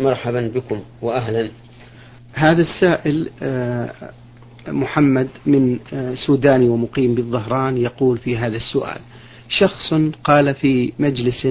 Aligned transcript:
مرحبا 0.00 0.40
بكم 0.54 0.80
وأهلا. 1.02 1.50
هذا 2.34 2.62
السائل 2.62 3.28
آه، 3.42 3.92
محمد 4.68 5.28
من 5.46 5.78
آه، 5.92 6.14
سوداني 6.14 6.68
ومقيم 6.68 7.14
بالظهران 7.14 7.78
يقول 7.78 8.18
في 8.18 8.36
هذا 8.36 8.56
السؤال 8.56 9.00
شخص 9.48 9.94
قال 10.24 10.54
في 10.54 10.92
مجلس 10.98 11.46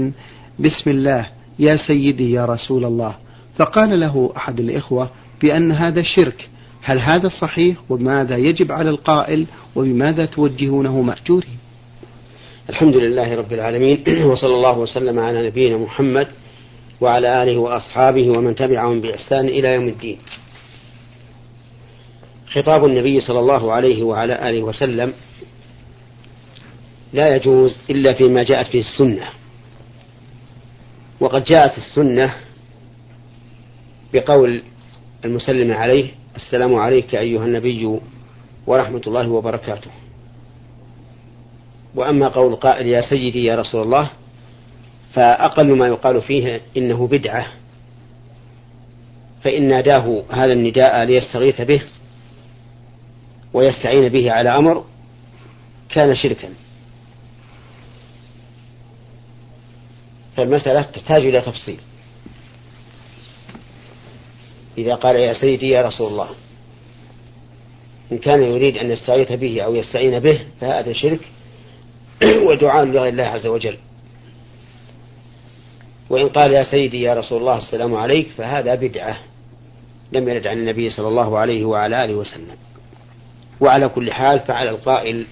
بسم 0.59 0.89
الله 0.89 1.29
يا 1.59 1.77
سيدي 1.88 2.31
يا 2.31 2.46
رسول 2.46 2.85
الله. 2.85 3.15
فقال 3.57 4.00
له 4.00 4.34
أحد 4.38 4.60
الإخوة 4.60 5.10
بأن 5.42 5.71
هذا 5.71 6.02
شرك. 6.02 6.50
هل 6.82 7.00
هذا 7.00 7.30
صحيح؟ 7.30 7.78
وماذا 7.89 8.38
يجب 8.38 8.71
على 8.71 8.89
القائل؟ 8.89 9.46
وبماذا 9.76 10.26
توجهونه 10.26 11.02
مأجوره 11.02 11.55
الحمد 12.70 12.98
لله 12.98 13.36
رب 13.36 13.54
العالمين. 13.54 14.04
وصلى 14.32 14.54
الله 14.54 14.80
وسلم 14.80 15.20
على 15.20 15.48
نبينا 15.48 15.78
محمد 15.78 16.28
وعلى 17.02 17.43
آله 17.43 17.57
وأصحابه 17.57 18.30
ومن 18.30 18.55
تبعهم 18.55 19.02
بإحسان 19.02 19.48
إلى 19.48 19.74
يوم 19.74 19.88
الدين. 19.88 20.18
خطاب 22.47 22.86
النبي 22.86 23.21
صلى 23.21 23.39
الله 23.39 23.71
عليه 23.71 24.04
وعلى 24.04 24.50
آله 24.50 24.64
وسلم 24.64 25.14
لا 27.14 27.36
يجوز 27.36 27.78
إلا 27.89 28.14
فيما 28.14 28.43
جاءت 28.43 28.74
به 28.74 28.79
السنة. 28.79 29.28
وقد 31.19 31.43
جاءت 31.43 31.78
السنة 31.78 32.33
بقول 34.14 34.61
المسلم 35.25 35.73
عليه 35.73 36.11
السلام 36.36 36.75
عليك 36.75 37.16
أيها 37.16 37.45
النبي 37.45 38.00
ورحمة 38.67 39.02
الله 39.08 39.30
وبركاته. 39.30 39.91
وأما 41.95 42.27
قول 42.27 42.53
القائل 42.53 42.88
يا 42.88 43.02
سيدي 43.02 43.44
يا 43.44 43.55
رسول 43.55 43.81
الله 43.81 44.09
فأقل 45.16 45.75
ما 45.75 45.88
يقال 45.88 46.22
فيه 46.22 46.61
إنه 46.78 47.08
بدعة. 47.08 47.47
فإن 49.44 49.67
ناداه 49.67 50.23
هذا 50.31 50.53
النداء 50.53 51.03
ليستغيث 51.03 51.61
به 51.61 51.81
ويستعين 53.53 54.09
به 54.09 54.31
على 54.31 54.49
أمر 54.49 54.86
كان 55.89 56.16
شركا. 56.16 56.49
فالمسألة 60.38 60.81
تحتاج 60.81 61.25
إلى 61.25 61.41
تفصيل. 61.41 61.80
إذا 64.77 64.95
قال 64.95 65.16
يا 65.16 65.33
سيدي 65.33 65.69
يا 65.69 65.81
رسول 65.88 66.08
الله 66.08 66.30
إن 68.11 68.17
كان 68.17 68.43
يريد 68.43 68.77
أن 68.77 68.91
يستغيث 68.91 69.31
به 69.31 69.61
أو 69.61 69.75
يستعين 69.75 70.19
به 70.19 70.39
فهذا 70.61 70.93
شرك 70.93 71.19
ودعاء 72.47 72.86
لغير 72.86 73.11
الله 73.11 73.23
عز 73.23 73.47
وجل. 73.47 73.77
وإن 76.09 76.30
قال 76.30 76.52
يا 76.52 76.64
سيدي 76.64 77.02
يا 77.02 77.14
رسول 77.14 77.39
الله 77.39 77.58
السلام 77.58 77.95
عليك 77.95 78.28
فهذا 78.38 78.75
بدعة 78.75 79.17
لم 80.14 80.30
يرد 80.30 80.48
عن 80.48 80.58
النبي 80.58 80.89
صلى 80.89 81.08
الله 81.08 81.38
عليه 81.38 81.66
وعلى 81.66 82.06
آله 82.06 82.16
وسلم. 82.16 82.56
وعلى 83.59 83.89
كل 83.89 84.11
حال 84.11 84.39
فعلى 84.39 84.70
القائل 84.70 85.26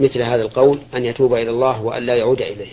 مثل 0.00 0.22
هذا 0.22 0.42
القول 0.42 0.78
أن 0.94 1.04
يتوب 1.04 1.34
إلى 1.34 1.50
الله 1.50 1.82
وأن 1.82 2.02
لا 2.02 2.16
يعود 2.16 2.40
إليه. 2.40 2.72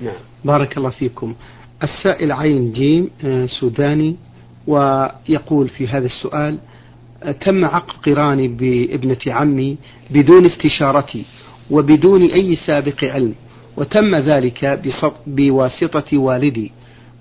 نعم. 0.00 0.14
بارك 0.44 0.76
الله 0.78 0.90
فيكم. 0.90 1.34
السائل 1.82 2.32
عين 2.32 2.72
جيم 2.72 3.10
آه، 3.24 3.46
سوداني 3.46 4.16
ويقول 4.66 5.68
في 5.68 5.86
هذا 5.88 6.06
السؤال 6.06 6.58
آه، 7.22 7.32
تم 7.32 7.64
عقد 7.64 7.92
قراني 8.06 8.48
بابنة 8.48 9.18
عمي 9.26 9.76
بدون 10.10 10.46
استشارتي 10.46 11.24
وبدون 11.70 12.22
أي 12.22 12.56
سابق 12.56 13.04
علم. 13.04 13.34
وتم 13.76 14.16
ذلك 14.16 14.80
بواسطة 15.26 16.18
والدي 16.18 16.72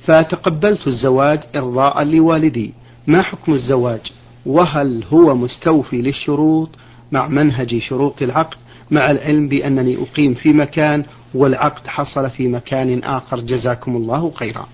فتقبلت 0.05 0.87
الزواج 0.87 1.39
إرضاء 1.55 2.03
لوالدي. 2.03 2.73
ما 3.07 3.21
حكم 3.21 3.53
الزواج؟ 3.53 4.11
وهل 4.45 5.03
هو 5.13 5.35
مستوفي 5.35 6.01
للشروط 6.01 6.69
مع 7.11 7.27
منهج 7.27 7.79
شروط 7.79 8.21
العقد 8.21 8.57
مع 8.91 9.11
العلم 9.11 9.47
بأنني 9.47 9.97
أقيم 10.03 10.33
في 10.33 10.49
مكان 10.53 11.05
والعقد 11.33 11.87
حصل 11.87 12.29
في 12.29 12.47
مكان 12.47 13.03
آخر؟ 13.03 13.39
جزاكم 13.39 13.95
الله 13.95 14.31
خيرا. 14.31 14.67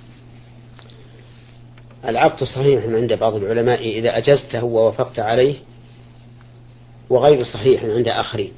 العقد 2.06 2.44
صحيح 2.44 2.84
عند 2.86 3.14
بعض 3.14 3.36
العلماء 3.36 4.00
إذا 4.00 4.18
أجزته 4.18 4.64
ووافقت 4.64 5.20
عليه 5.20 5.56
وغير 7.10 7.44
صحيح 7.44 7.84
عند 7.84 8.08
آخرين. 8.08 8.52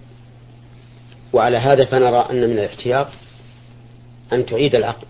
وعلى 1.33 1.57
هذا 1.57 1.85
فنرى 1.85 2.25
أن 2.31 2.49
من 2.49 2.57
الاحتياط 2.57 3.07
أن 4.33 4.45
تعيد 4.45 4.75
العقد 4.75 5.07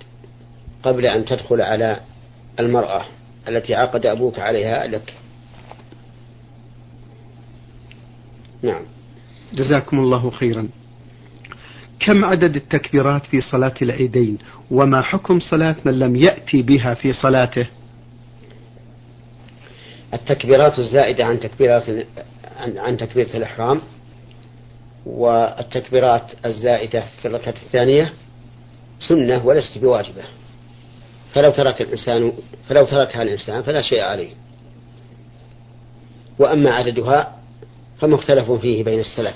قبل 0.83 1.05
أن 1.05 1.25
تدخل 1.25 1.61
على 1.61 1.99
المرأة 2.59 3.05
التي 3.47 3.75
عقد 3.75 4.05
أبوك 4.05 4.39
عليها 4.39 4.87
لك. 4.87 5.13
نعم. 8.63 8.81
جزاكم 9.53 9.99
الله 9.99 10.29
خيرا. 10.29 10.67
كم 11.99 12.25
عدد 12.25 12.55
التكبيرات 12.55 13.25
في 13.25 13.41
صلاة 13.41 13.73
العيدين؟ 13.81 14.37
وما 14.71 15.01
حكم 15.01 15.39
صلاة 15.39 15.75
من 15.85 15.99
لم 15.99 16.15
يأتي 16.15 16.61
بها 16.61 16.93
في 16.93 17.13
صلاته؟ 17.13 17.67
التكبيرات 20.13 20.79
الزائدة 20.79 21.25
عن 21.25 21.39
تكبيرات 21.39 21.83
عن 22.75 22.97
تكبيرة 22.97 23.37
الإحرام 23.37 23.81
والتكبيرات 25.05 26.31
الزائدة 26.45 27.03
في 27.21 27.27
الركعة 27.27 27.55
الثانية 27.65 28.13
سنة 29.07 29.45
وليست 29.45 29.77
بواجبة. 29.77 30.23
فلو 31.33 31.51
ترك 31.51 31.81
الإنسان 31.81 32.33
فلو 32.67 32.85
تركها 32.85 33.21
الإنسان 33.21 33.61
فلا 33.61 33.81
شيء 33.81 34.01
عليه. 34.01 34.31
وأما 36.39 36.71
عددها 36.71 37.35
فمختلف 37.99 38.51
فيه 38.51 38.83
بين 38.83 38.99
السلف. 38.99 39.35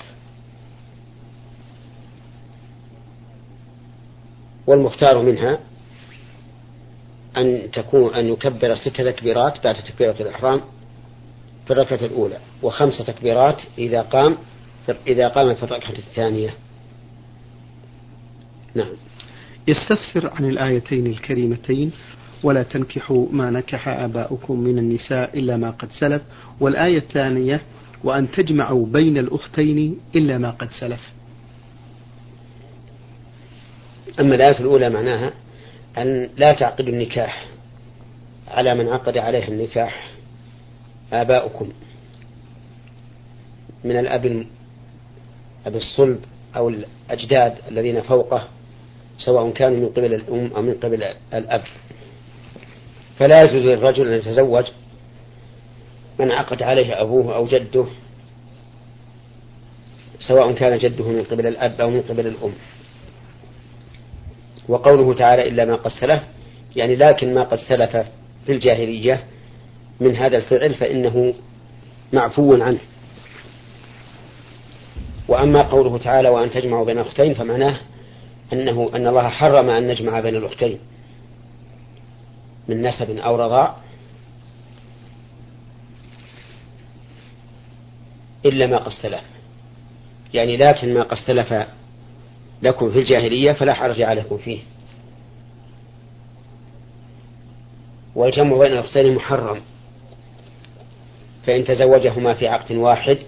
والمختار 4.66 5.22
منها 5.22 5.58
أن 7.36 7.70
تكون 7.70 8.14
أن 8.14 8.26
يكبر 8.26 8.74
ست 8.74 9.00
تكبيرات 9.00 9.64
بعد 9.64 9.74
تكبيرة 9.74 10.16
الإحرام 10.20 10.60
في 11.66 11.72
الركعة 11.72 12.06
الأولى 12.06 12.38
وخمس 12.62 13.06
تكبيرات 13.06 13.62
إذا 13.78 14.02
قام 14.02 14.38
إذا 15.06 15.28
قام 15.28 15.54
في 15.54 15.62
الركعة 15.62 15.90
الثانية. 15.90 16.54
نعم. 18.74 18.92
يستفسر 19.68 20.30
عن 20.34 20.44
الآيتين 20.44 21.06
الكريمتين 21.06 21.92
ولا 22.42 22.62
تنكحوا 22.62 23.26
ما 23.30 23.50
نكح 23.50 23.88
آباؤكم 23.88 24.60
من 24.60 24.78
النساء 24.78 25.38
إلا 25.38 25.56
ما 25.56 25.70
قد 25.70 25.90
سلف. 25.90 26.22
والآية 26.60 26.98
الثانية 26.98 27.60
وأن 28.04 28.30
تجمعوا 28.30 28.86
بين 28.86 29.18
الأختين 29.18 29.98
إلا 30.16 30.38
ما 30.38 30.50
قد 30.50 30.68
سلف. 30.80 31.12
أما 34.20 34.34
الآية 34.34 34.60
الأولى 34.60 34.90
معناها 34.90 35.32
أن 35.98 36.30
لا 36.36 36.52
تعقدوا 36.52 36.92
النكاح 36.92 37.46
على 38.48 38.74
من 38.74 38.88
عقد 38.88 39.18
عليه 39.18 39.48
النكاح 39.48 40.08
آباؤكم 41.12 41.68
من 43.84 43.98
الأب 43.98 44.46
أبي 45.66 45.76
الصلب 45.78 46.20
أو 46.56 46.68
الأجداد 46.68 47.54
الذين 47.68 48.00
فوقه. 48.00 48.48
سواء 49.18 49.50
كانوا 49.50 49.76
من 49.76 49.88
قبل 49.88 50.14
الأم 50.14 50.50
أو 50.56 50.62
من 50.62 50.74
قبل 50.74 51.02
الأب. 51.34 51.62
فلا 53.18 53.42
يجوز 53.42 53.62
للرجل 53.62 54.12
أن 54.12 54.18
يتزوج 54.18 54.64
من 56.18 56.32
عقد 56.32 56.62
عليه 56.62 57.02
أبوه 57.02 57.36
أو 57.36 57.46
جده 57.46 57.86
سواء 60.18 60.52
كان 60.52 60.78
جده 60.78 61.08
من 61.08 61.22
قبل 61.22 61.46
الأب 61.46 61.80
أو 61.80 61.90
من 61.90 62.02
قبل 62.02 62.26
الأم. 62.26 62.52
وقوله 64.68 65.14
تعالى 65.14 65.48
إلا 65.48 65.64
ما 65.64 65.76
قد 65.76 65.90
سلف 65.90 66.22
يعني 66.76 66.96
لكن 66.96 67.34
ما 67.34 67.42
قد 67.42 67.58
سلف 67.58 67.96
في 68.46 68.52
الجاهلية 68.52 69.24
من 70.00 70.16
هذا 70.16 70.36
الفعل 70.36 70.74
فإنه 70.74 71.34
معفو 72.12 72.62
عنه. 72.62 72.78
وأما 75.28 75.62
قوله 75.62 75.98
تعالى 75.98 76.28
وأن 76.28 76.50
تجمعوا 76.50 76.84
بين 76.84 76.98
أختين 76.98 77.34
فمعناه 77.34 77.76
أنه 78.52 78.90
أن 78.94 79.06
الله 79.06 79.28
حرم 79.28 79.70
أن 79.70 79.88
نجمع 79.88 80.20
بين 80.20 80.36
الأختين 80.36 80.78
من 82.68 82.82
نسب 82.82 83.10
أو 83.10 83.36
رضاع 83.36 83.76
إلا 88.44 88.66
ما 88.66 88.76
قد 88.76 88.92
سلف. 88.92 89.22
يعني 90.34 90.56
لكن 90.56 90.94
ما 90.94 91.02
قد 91.02 91.16
سلف 91.16 91.66
لكم 92.62 92.90
في 92.90 92.98
الجاهلية 92.98 93.52
فلا 93.52 93.74
حرج 93.74 94.02
عليكم 94.02 94.36
فيه. 94.36 94.58
والجمع 98.14 98.56
بين 98.58 98.72
الأختين 98.72 99.14
محرم. 99.14 99.60
فإن 101.46 101.64
تزوجهما 101.64 102.34
في 102.34 102.48
عقد 102.48 102.72
واحد 102.72 103.18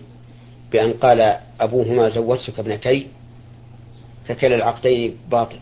بأن 0.73 0.93
قال 0.93 1.39
أبوهما 1.61 2.09
زوجتك 2.09 2.59
ابنتي 2.59 3.07
فكلا 4.29 4.55
العقدين 4.55 5.17
باطل. 5.31 5.59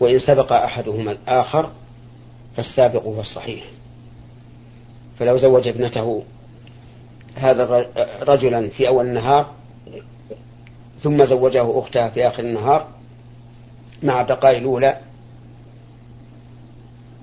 وإن 0.00 0.18
سبق 0.18 0.52
أحدهما 0.52 1.12
الآخر 1.12 1.70
فالسابق 2.56 3.02
هو 3.02 3.20
الصحيح. 3.20 3.64
فلو 5.18 5.38
زوج 5.38 5.68
ابنته 5.68 6.24
هذا 7.34 7.86
رجلا 8.22 8.68
في 8.68 8.88
أول 8.88 9.06
النهار 9.06 9.52
ثم 11.02 11.24
زوجه 11.24 11.78
أختها 11.78 12.08
في 12.08 12.28
آخر 12.28 12.42
النهار 12.42 12.88
مع 14.02 14.22
بقاء 14.22 14.58
الأولى 14.58 14.96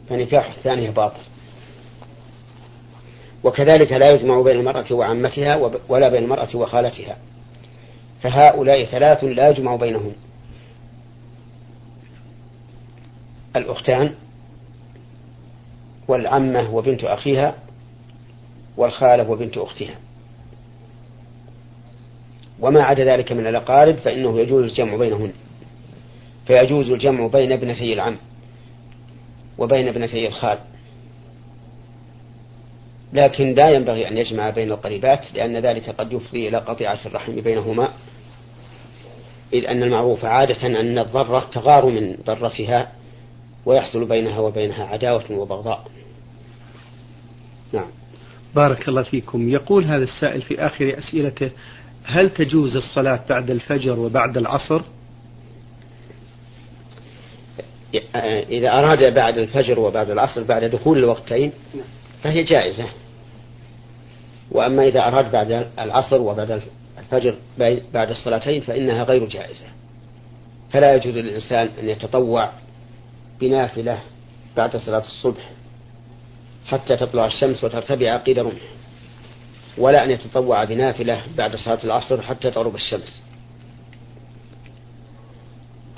فنكاح 0.09 0.49
الثانية 0.49 0.89
باطل. 0.89 1.21
وكذلك 3.43 3.91
لا 3.91 4.13
يجمع 4.13 4.41
بين 4.41 4.59
المرأة 4.59 4.93
وعمتها 4.93 5.55
ولا 5.89 6.09
بين 6.09 6.23
المرأة 6.23 6.55
وخالتها. 6.55 7.17
فهؤلاء 8.21 8.85
ثلاث 8.85 9.23
لا 9.23 9.49
يجمع 9.49 9.75
بينهم. 9.75 10.13
الأختان 13.55 14.15
والعمة 16.07 16.75
وبنت 16.75 17.03
أخيها 17.03 17.55
والخالة 18.77 19.29
وبنت 19.29 19.57
أختها. 19.57 19.95
وما 22.59 22.83
عدا 22.83 23.05
ذلك 23.05 23.31
من 23.31 23.47
الأقارب 23.47 23.95
فإنه 23.95 24.39
يجوز 24.39 24.63
الجمع 24.63 24.95
بينهن. 24.95 25.33
فيجوز 26.47 26.89
الجمع 26.89 27.27
بين 27.27 27.51
ابنتي 27.51 27.93
العم 27.93 28.17
وبين 29.57 29.87
ابنتي 29.87 30.27
الخال. 30.27 30.57
لكن 33.13 33.53
لا 33.53 33.69
ينبغي 33.69 34.07
أن 34.07 34.17
يجمع 34.17 34.49
بين 34.49 34.71
القريبات 34.71 35.33
لأن 35.33 35.57
ذلك 35.57 35.89
قد 35.89 36.13
يفضي 36.13 36.47
إلى 36.47 36.57
قطيعة 36.57 36.99
الرحم 37.05 37.41
بينهما. 37.41 37.93
إذ 39.53 39.65
أن 39.65 39.83
المعروف 39.83 40.25
عادة 40.25 40.67
أن 40.67 40.99
الضرة 40.99 41.49
تغار 41.53 41.85
من 41.85 42.17
ضرتها 42.25 42.91
ويحصل 43.65 44.05
بينها 44.05 44.39
وبينها 44.39 44.85
عداوة 44.85 45.31
وبغضاء. 45.31 45.87
نعم. 47.73 47.87
بارك 48.55 48.89
الله 48.89 49.03
فيكم. 49.03 49.49
يقول 49.49 49.83
هذا 49.85 50.03
السائل 50.03 50.41
في 50.41 50.65
آخر 50.65 50.95
أسئلته 50.97 51.49
هل 52.03 52.29
تجوز 52.29 52.75
الصلاة 52.75 53.19
بعد 53.29 53.51
الفجر 53.51 53.99
وبعد 53.99 54.37
العصر؟ 54.37 54.81
إذا 58.49 58.79
أراد 58.79 59.13
بعد 59.13 59.37
الفجر 59.37 59.79
وبعد 59.79 60.09
العصر 60.09 60.43
بعد 60.43 60.63
دخول 60.63 60.97
الوقتين 60.97 61.51
فهي 62.23 62.43
جائزة. 62.43 62.85
وأما 64.51 64.87
إذا 64.87 65.07
أراد 65.07 65.31
بعد 65.31 65.67
العصر 65.79 66.21
وبعد 66.21 66.61
الفجر 66.97 67.35
بعد 67.93 68.09
الصلاتين 68.09 68.61
فإنها 68.61 69.03
غير 69.03 69.25
جائزة. 69.25 69.65
فلا 70.69 70.95
يجوز 70.95 71.13
للإنسان 71.13 71.69
أن 71.81 71.89
يتطوع 71.89 72.51
بنافلة 73.39 73.99
بعد 74.57 74.77
صلاة 74.77 75.01
الصبح 75.01 75.49
حتى 76.65 76.97
تطلع 76.97 77.25
الشمس 77.25 77.63
وترتفع 77.63 78.17
قيد 78.17 78.39
رمح 78.39 78.61
ولا 79.77 80.03
أن 80.03 80.11
يتطوع 80.11 80.63
بنافلة 80.63 81.21
بعد 81.37 81.55
صلاة 81.55 81.79
العصر 81.83 82.21
حتى 82.21 82.51
تغرب 82.51 82.75
الشمس. 82.75 83.23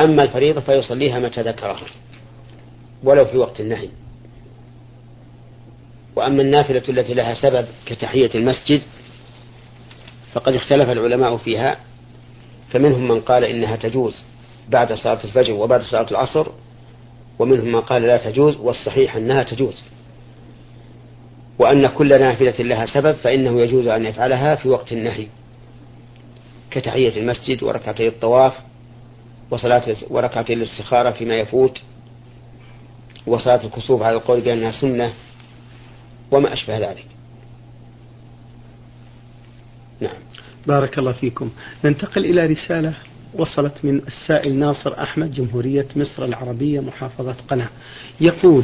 أما 0.01 0.23
الفريضة 0.23 0.61
فيصليها 0.61 1.19
متى 1.19 1.41
ذكرها 1.41 1.87
ولو 3.03 3.25
في 3.25 3.37
وقت 3.37 3.59
النهي. 3.59 3.89
وأما 6.15 6.41
النافلة 6.41 6.83
التي 6.89 7.13
لها 7.13 7.33
سبب 7.33 7.65
كتحية 7.85 8.29
المسجد 8.35 8.81
فقد 10.33 10.53
اختلف 10.53 10.89
العلماء 10.89 11.37
فيها 11.37 11.77
فمنهم 12.69 13.07
من 13.07 13.21
قال 13.21 13.43
إنها 13.43 13.75
تجوز 13.75 14.23
بعد 14.69 14.93
صلاة 14.93 15.19
الفجر 15.23 15.53
وبعد 15.53 15.81
صلاة 15.81 16.07
العصر 16.11 16.47
ومنهم 17.39 17.71
من 17.71 17.81
قال 17.81 18.01
لا 18.01 18.17
تجوز 18.17 18.55
والصحيح 18.55 19.15
أنها 19.15 19.43
تجوز. 19.43 19.83
وأن 21.59 21.87
كل 21.87 22.19
نافلة 22.19 22.55
لها 22.59 22.85
سبب 22.85 23.11
فإنه 23.11 23.61
يجوز 23.61 23.87
أن 23.87 24.05
يفعلها 24.05 24.55
في 24.55 24.69
وقت 24.69 24.91
النهي 24.91 25.27
كتحية 26.71 27.21
المسجد 27.21 27.63
وركعتي 27.63 28.07
الطواف 28.07 28.53
وصلاة 29.51 29.95
وركعتي 30.09 30.53
الاستخارة 30.53 31.11
فيما 31.11 31.35
يفوت 31.35 31.79
وصلاة 33.27 33.63
الكسوف 33.63 34.01
على 34.01 34.15
القول 34.15 34.41
بأنها 34.41 34.71
سنة 34.71 35.13
وما 36.31 36.53
أشبه 36.53 36.77
ذلك. 36.77 37.05
نعم. 40.01 40.15
بارك 40.67 40.99
الله 40.99 41.11
فيكم. 41.11 41.49
ننتقل 41.85 42.25
إلى 42.25 42.45
رسالة 42.45 42.93
وصلت 43.33 43.73
من 43.83 44.01
السائل 44.07 44.53
ناصر 44.53 45.01
أحمد 45.03 45.31
جمهورية 45.31 45.87
مصر 45.95 46.25
العربية 46.25 46.79
محافظة 46.79 47.35
قنا 47.49 47.69
يقول 48.21 48.63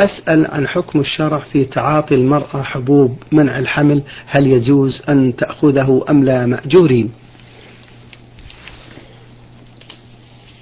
أسأل 0.00 0.46
عن 0.46 0.68
حكم 0.68 1.00
الشرع 1.00 1.38
في 1.38 1.64
تعاطي 1.64 2.14
المرأة 2.14 2.62
حبوب 2.62 3.22
منع 3.32 3.58
الحمل 3.58 4.02
هل 4.26 4.46
يجوز 4.46 5.02
أن 5.08 5.36
تأخذه 5.36 6.04
أم 6.10 6.24
لا 6.24 6.46
مأجورين؟ 6.46 7.12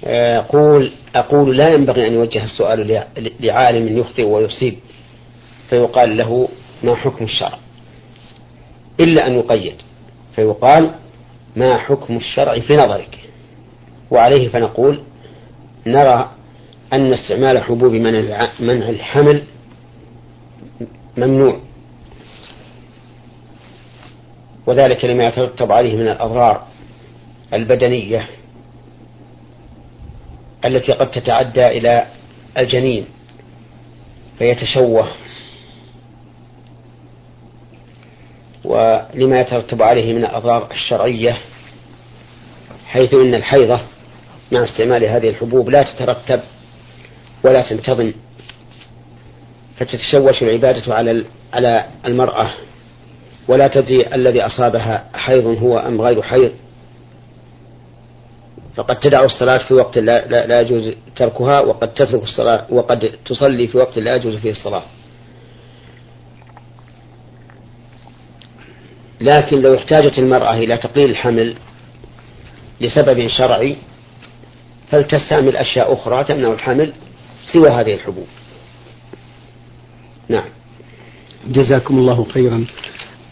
أقول 0.03 0.91
أقول 1.15 1.57
لا 1.57 1.69
ينبغي 1.69 2.07
أن 2.07 2.13
يوجه 2.13 2.43
السؤال 2.43 3.03
لعالم 3.39 3.97
يخطئ 3.97 4.23
ويصيب 4.23 4.75
فيقال 5.69 6.17
له 6.17 6.49
ما 6.83 6.95
حكم 6.95 7.25
الشرع؟ 7.25 7.59
إلا 8.99 9.27
أن 9.27 9.33
يقيد. 9.33 9.75
فيقال 10.39 10.95
ما 11.55 11.77
حكم 11.77 12.17
الشرع 12.17 12.59
في 12.59 12.73
نظرك؟ 12.73 13.19
وعليه 14.11 14.49
فنقول 14.49 15.03
نرى 15.87 16.31
أن 16.93 17.13
استعمال 17.13 17.63
حبوب 17.63 17.91
منع 18.59 18.89
الحمل 18.89 19.43
ممنوع. 21.17 21.59
وذلك 24.67 25.05
لما 25.05 25.27
يترتب 25.27 25.71
عليه 25.71 25.95
من 25.95 26.07
الأضرار 26.07 26.67
البدنية 27.53 28.27
التي 30.65 30.91
قد 30.91 31.11
تتعدى 31.11 31.65
إلى 31.65 32.07
الجنين 32.57 33.05
فيتشوه 34.39 35.07
ولما 38.69 39.41
يترتب 39.41 39.81
عليه 39.81 40.13
من 40.13 40.23
الأضرار 40.23 40.71
الشرعية 40.71 41.37
حيث 42.85 43.13
إن 43.13 43.35
الحيضة 43.35 43.79
مع 44.51 44.63
استعمال 44.63 45.03
هذه 45.03 45.29
الحبوب 45.29 45.69
لا 45.69 45.79
تترتب 45.83 46.39
ولا 47.43 47.61
تنتظم 47.61 48.11
فتتشوش 49.77 50.43
العبادة 50.43 50.95
على 50.95 51.25
على 51.53 51.85
المرأة. 52.05 52.51
ولا 53.47 53.67
تدري 53.67 54.15
الذي 54.15 54.41
أصابها 54.41 55.05
حيض 55.13 55.45
هو 55.45 55.77
أم 55.77 56.01
غير 56.01 56.21
حيض. 56.21 56.51
فقد 58.75 58.99
تدع 58.99 59.23
الصلاة 59.23 59.57
في 59.57 59.73
وقت 59.73 59.97
لا, 59.97 60.27
لا, 60.27 60.47
لا 60.47 60.61
يجوز 60.61 60.93
تركها 61.15 61.59
وقد 61.59 61.93
تترك 61.93 62.23
الصلاة 62.23 62.65
وقد 62.69 63.11
تصلي 63.25 63.67
في 63.67 63.77
وقت 63.77 63.99
لا 63.99 64.15
يجوز 64.15 64.35
فيه 64.35 64.51
الصلاة. 64.51 64.83
لكن 69.21 69.61
لو 69.61 69.75
احتاجت 69.75 70.19
المرأة 70.19 70.53
إلى 70.57 70.77
تقليل 70.77 71.09
الحمل 71.09 71.55
لسبب 72.81 73.27
شرعي 73.27 73.77
فلتستعمل 74.91 75.57
أشياء 75.57 75.93
أخرى 75.93 76.23
تمنع 76.23 76.53
الحمل 76.53 76.93
سوى 77.53 77.69
هذه 77.69 77.93
الحبوب. 77.93 78.27
نعم. 80.29 80.45
جزاكم 81.47 81.97
الله 81.97 82.23
خيرا. 82.23 82.65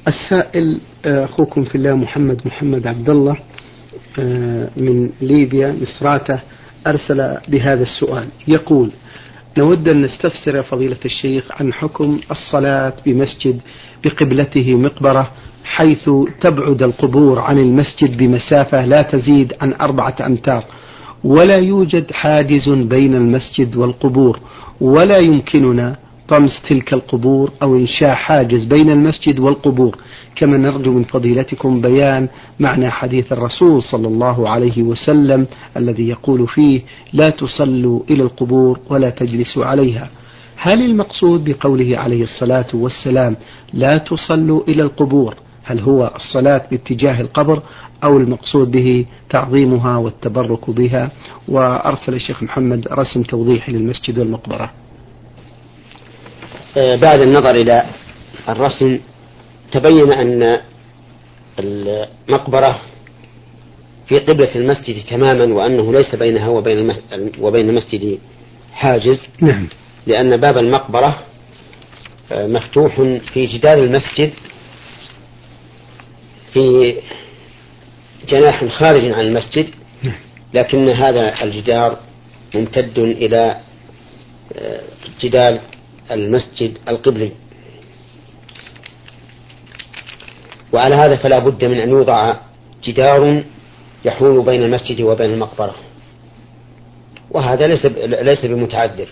السائل 0.08 0.79
آه، 1.06 1.25
أخوكم 1.25 1.63
في 1.63 1.75
الله 1.75 1.96
محمد 1.96 2.41
محمد 2.46 2.88
عبد 2.88 3.10
الله 3.10 3.38
آه، 4.20 4.70
من 4.77 5.10
ليبيا 5.22 5.77
مصراته 5.82 6.39
أرسل 6.88 7.38
بهذا 7.48 7.84
السؤال. 7.84 8.27
يقول 8.48 8.91
نود 9.58 9.88
أن 9.88 10.01
نستفسر 10.01 10.63
فضيلة 10.63 10.98
الشيخ 11.06 11.51
عن 11.51 11.74
حكم 11.74 12.20
الصلاة 12.32 12.94
بمسجد 13.06 13.62
بقبلته 14.03 14.75
مقبرة 14.75 15.32
حيث 15.76 16.10
تبعد 16.42 16.84
القبور 16.84 17.40
عن 17.40 17.60
المسجد 17.60 18.18
بمسافة 18.18 18.86
لا 18.86 19.02
تزيد 19.02 19.54
عن 19.62 19.74
أربعة 19.82 20.16
أمتار 20.26 20.64
ولا 21.24 21.56
يوجد 21.56 22.12
حاجز 22.12 22.70
بين 22.70 23.16
المسجد 23.16 23.76
والقبور 23.76 24.40
ولا 24.82 25.18
يمكننا 25.18 25.96
طمس 26.28 26.62
تلك 26.70 26.94
القبور 26.94 27.52
أو 27.62 27.76
إنشاء 27.76 28.14
حاجز 28.16 28.66
بين 28.66 28.90
المسجد 28.90 29.40
والقبور. 29.40 29.98
كما 30.36 30.58
نرجو 30.58 30.92
من 30.94 31.04
فضيلتكم 31.04 31.82
بيان 31.82 32.28
معنى 32.60 32.90
حديث 32.90 33.32
الرسول 33.32 33.84
صلى 33.84 34.08
الله 34.08 34.50
عليه 34.50 34.84
وسلم 34.84 35.48
الذي 35.78 36.08
يقول 36.08 36.48
فيه 36.48 36.82
لا 37.14 37.26
تصلوا 37.26 38.02
إلى 38.10 38.24
القبور 38.24 38.80
ولا 38.90 39.10
تجلسوا 39.10 39.66
عليها. 39.66 40.10
هل 40.58 40.82
المقصود 40.86 41.50
بقوله 41.50 41.98
عليه 41.98 42.24
الصلاة 42.24 42.68
والسلام 42.74 43.36
لا 43.74 43.98
تصلوا 43.98 44.62
إلى 44.68 44.82
القبور 44.84 45.36
هل 45.68 45.80
هو 45.80 46.12
الصلاة 46.16 46.62
باتجاه 46.72 47.22
القبر 47.22 47.62
أو 48.04 48.18
المقصود 48.18 48.72
به 48.72 49.06
تعظيمها 49.30 49.98
والتبرك 49.98 50.70
بها؟ 50.70 51.12
وأرسل 51.48 52.14
الشيخ 52.14 52.44
محمد 52.44 52.88
رسم 52.92 53.24
توضيحي 53.24 53.72
للمسجد 53.72 54.20
والمقبرة. 54.20 54.72
آه، 56.78 56.96
بعد 56.96 57.24
النظر 57.24 57.56
إلى 57.56 57.84
الرسم 58.50 59.00
تبين 59.72 60.14
أن 60.14 60.60
المقبرة 61.60 62.82
في 64.08 64.20
قبلة 64.20 64.56
المسجد 64.56 65.06
تماما 65.10 65.54
وأنه 65.54 65.92
ليس 65.92 66.16
بينها 66.16 66.48
وبين 66.48 66.94
وبين 67.40 67.70
المسجد 67.70 68.20
حاجز. 68.74 69.20
نعم. 69.42 69.68
لأن 70.08 70.38
باب 70.38 70.58
المقبرة 70.58 71.20
آه، 72.32 72.48
مفتوح 72.48 73.02
في 73.34 73.46
جدار 73.46 73.78
المسجد 73.78 74.34
في 76.54 76.96
جناح 78.27 78.66
خارج 78.66 79.12
عن 79.12 79.20
المسجد 79.20 79.68
نعم. 80.04 80.16
لكن 80.54 80.89
هذا 80.89 81.44
الجدار 81.44 81.98
ممتد 82.56 83.00
إلى 83.00 83.58
آه، 84.58 84.82
جدار 85.22 85.60
المسجد 86.12 86.77
القبلي. 86.88 87.32
وعلى 90.74 90.96
هذا 90.96 91.16
فلا 91.16 91.39
بد 91.39 91.66
من 91.66 91.77
أن 91.80 91.89
يوضع 91.89 92.36
جدار 92.84 93.44
يحول 94.06 94.46
بين 94.46 94.63
المسجد 94.63 95.01
وبين 95.01 95.34
المقبرة. 95.34 95.75
وهذا 97.32 97.68
ليس 97.68 97.86
ليس 98.22 98.46
بمتعذر. 98.46 99.08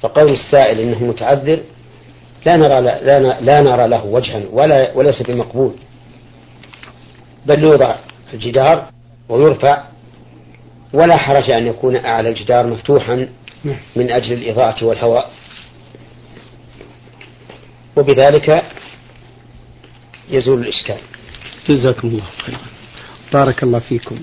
فقول 0.00 0.32
السائل 0.32 0.80
إنه 0.80 1.04
متعذر 1.04 1.60
لا 2.46 2.56
نرى 2.56 2.80
لا, 2.80 3.40
لا 3.40 3.60
نرى 3.60 3.88
له 3.88 4.04
وجها 4.04 4.42
ولا 4.52 4.92
وليس 4.94 5.22
بمقبول. 5.22 5.74
بل 7.48 7.62
يوضع 7.62 7.94
الجدار 8.34 8.88
ويرفع 9.28 9.82
ولا 10.92 11.16
حرج 11.16 11.50
أن 11.50 11.66
يكون 11.66 11.96
أعلى 11.96 12.28
الجدار 12.28 12.66
مفتوحا 12.66 13.28
من 13.96 14.10
أجل 14.10 14.32
الإضاءة 14.32 14.84
والهواء 14.84 15.30
وبذلك 17.96 18.62
يزول 20.30 20.60
الإشكال. 20.60 20.98
جزاكم 21.68 22.08
الله 22.08 22.24
خيرا. 22.46 22.58
بارك 23.32 23.62
الله 23.62 23.78
فيكم. 23.78 24.18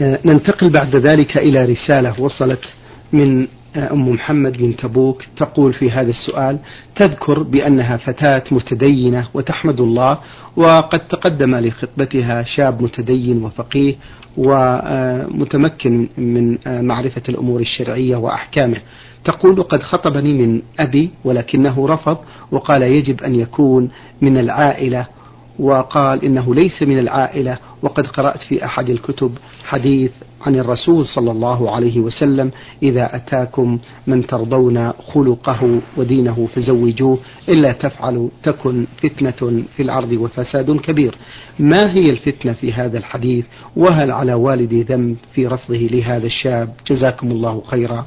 آه، 0.00 0.18
ننتقل 0.24 0.70
بعد 0.70 0.96
ذلك 0.96 1.36
إلى 1.36 1.64
رسالة 1.64 2.20
وصلت 2.20 2.64
من 3.12 3.48
أم 3.76 4.08
محمد 4.08 4.62
من 4.62 4.76
تبوك 4.76 5.22
تقول 5.36 5.72
في 5.72 5.90
هذا 5.90 6.10
السؤال 6.10 6.58
تذكر 6.96 7.42
بأنها 7.42 7.96
فتاة 7.96 8.42
متدينة 8.50 9.26
وتحمد 9.34 9.80
الله 9.80 10.18
وقد 10.56 11.00
تقدم 11.00 11.56
لخطبتها 11.56 12.42
شاب 12.42 12.82
متدين 12.82 13.44
وفقيه 13.44 13.94
ومتمكن 14.36 16.08
من 16.18 16.58
آه، 16.66 16.80
معرفة 16.80 17.22
الأمور 17.28 17.60
الشرعية 17.60 18.16
وأحكامه. 18.16 18.76
تقول 19.24 19.62
قد 19.62 19.82
خطبني 19.82 20.32
من 20.32 20.62
أبي 20.80 21.10
ولكنه 21.24 21.86
رفض 21.88 22.18
وقال 22.52 22.82
يجب 22.82 23.22
أن 23.22 23.34
يكون 23.34 23.90
من 24.20 24.38
العائلة 24.38 25.06
وقال 25.60 26.24
إنه 26.24 26.54
ليس 26.54 26.82
من 26.82 26.98
العائلة 26.98 27.58
وقد 27.82 28.06
قرأت 28.06 28.42
في 28.42 28.64
أحد 28.64 28.90
الكتب 28.90 29.38
حديث 29.64 30.12
عن 30.46 30.56
الرسول 30.56 31.06
صلى 31.06 31.30
الله 31.30 31.70
عليه 31.70 32.00
وسلم 32.00 32.50
إذا 32.82 33.16
أتاكم 33.16 33.78
من 34.06 34.26
ترضون 34.26 34.92
خلقه 34.92 35.80
ودينه 35.96 36.48
فزوجوه 36.54 37.18
إلا 37.48 37.72
تفعلوا 37.72 38.28
تكن 38.42 38.86
فتنة 39.02 39.62
في 39.76 39.82
الأرض 39.82 40.12
وفساد 40.12 40.76
كبير. 40.76 41.14
ما 41.58 41.92
هي 41.92 42.10
الفتنة 42.10 42.52
في 42.52 42.72
هذا 42.72 42.98
الحديث؟ 42.98 43.46
وهل 43.76 44.10
على 44.10 44.34
والدي 44.34 44.82
ذنب 44.82 45.16
في 45.34 45.46
رفضه 45.46 45.88
لهذا 45.92 46.26
الشاب؟ 46.26 46.74
جزاكم 46.86 47.30
الله 47.30 47.62
خيرا. 47.66 48.06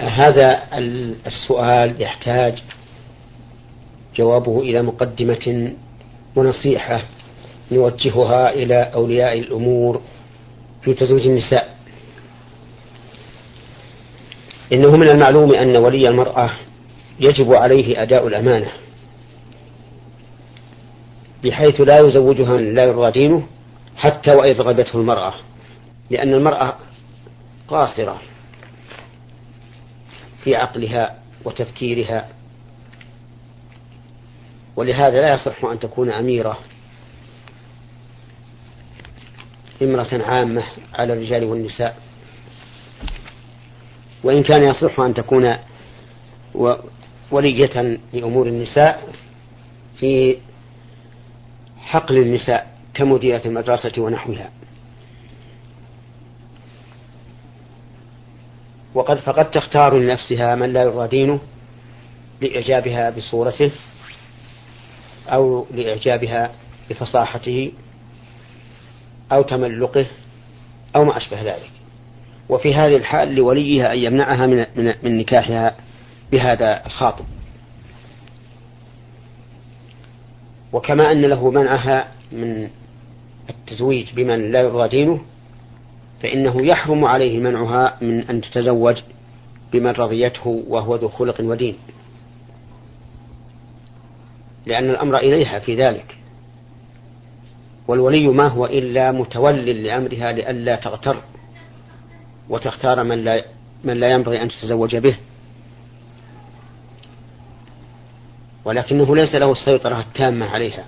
هذا 0.00 0.62
السؤال 1.26 2.02
يحتاج 2.02 2.62
جوابه 4.18 4.60
إلى 4.60 4.82
مقدمة 4.82 5.72
ونصيحة 6.36 7.02
نوجهها 7.72 8.52
إلى 8.52 8.90
أولياء 8.94 9.38
الأمور 9.38 10.00
في 10.82 10.94
تزويج 10.94 11.26
النساء. 11.26 11.76
إنه 14.72 14.96
من 14.96 15.08
المعلوم 15.08 15.54
أن 15.54 15.76
ولي 15.76 16.08
المرأة 16.08 16.50
يجب 17.20 17.54
عليه 17.54 18.02
أداء 18.02 18.26
الأمانة 18.26 18.68
بحيث 21.44 21.80
لا 21.80 22.00
يزوجها 22.00 22.56
لا 22.58 22.84
يرضى 22.84 23.10
دينه 23.10 23.46
حتى 23.96 24.36
وإن 24.36 24.54
رغبته 24.56 24.96
المرأة 25.00 25.34
لأن 26.10 26.34
المرأة 26.34 26.76
قاصرة 27.68 28.20
في 30.44 30.56
عقلها 30.56 31.18
وتفكيرها 31.44 32.28
ولهذا 34.78 35.20
لا 35.20 35.34
يصح 35.34 35.64
أن 35.64 35.78
تكون 35.78 36.10
أميرة 36.10 36.58
امرأة 39.82 40.22
عامة 40.22 40.62
على 40.94 41.12
الرجال 41.12 41.44
والنساء. 41.44 41.96
وإن 44.24 44.42
كان 44.42 44.64
يصح 44.64 45.00
أن 45.00 45.14
تكون 45.14 45.56
ولية 47.30 47.98
لأمور 48.12 48.46
النساء 48.46 49.12
في 49.96 50.38
حقل 51.78 52.16
النساء 52.18 52.78
كمديرة 52.94 53.42
المدرسة 53.46 53.92
ونحوها. 53.98 54.50
وقد 58.94 59.18
فقد 59.18 59.50
تختار 59.50 59.98
لنفسها 59.98 60.54
من 60.54 60.72
لا 60.72 60.82
يرضى 60.82 61.08
دينه 61.08 61.40
لإعجابها 62.40 63.10
بصورته. 63.10 63.70
أو 65.28 65.66
لإعجابها 65.74 66.50
بفصاحته 66.90 67.72
أو 69.32 69.42
تملقه 69.42 70.06
أو 70.96 71.04
ما 71.04 71.16
أشبه 71.16 71.42
ذلك. 71.42 71.70
وفي 72.48 72.74
هذه 72.74 72.96
الحال 72.96 73.34
لوليها 73.34 73.92
أن 73.92 73.98
يمنعها 73.98 74.46
من, 74.46 74.66
من, 74.76 74.94
من 75.02 75.18
نكاحها 75.18 75.74
بهذا 76.32 76.86
الخاطب. 76.86 77.24
وكما 80.72 81.12
أن 81.12 81.20
له 81.22 81.50
منعها 81.50 82.08
من 82.32 82.68
التزويج 83.50 84.12
بمن 84.14 84.52
لا 84.52 84.60
يرضى 84.60 84.88
دينه 84.88 85.20
فإنه 86.22 86.66
يحرم 86.66 87.04
عليه 87.04 87.38
منعها 87.38 87.96
من 88.00 88.20
أن 88.20 88.40
تتزوج 88.40 88.96
بمن 89.72 89.90
رضيته 89.90 90.64
وهو 90.68 90.96
ذو 90.96 91.08
خلق 91.08 91.40
ودين. 91.40 91.76
لأن 94.68 94.90
الأمر 94.90 95.16
إليها 95.16 95.58
في 95.58 95.76
ذلك. 95.76 96.16
والولي 97.88 98.28
ما 98.28 98.48
هو 98.48 98.66
إلا 98.66 99.12
متول 99.12 99.66
لأمرها 99.66 100.32
لئلا 100.32 100.76
تغتر 100.76 101.16
وتختار 102.48 103.04
من 103.04 103.24
لا 103.24 103.44
من 103.84 104.00
لا 104.00 104.10
ينبغي 104.10 104.42
أن 104.42 104.48
تتزوج 104.48 104.96
به. 104.96 105.16
ولكنه 108.64 109.16
ليس 109.16 109.34
له 109.34 109.52
السيطرة 109.52 110.00
التامة 110.00 110.46
عليها 110.46 110.84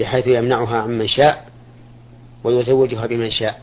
بحيث 0.00 0.26
يمنعها 0.26 0.76
عمن 0.76 1.08
شاء 1.08 1.48
ويزوجها 2.44 3.06
بمن 3.06 3.30
شاء. 3.30 3.60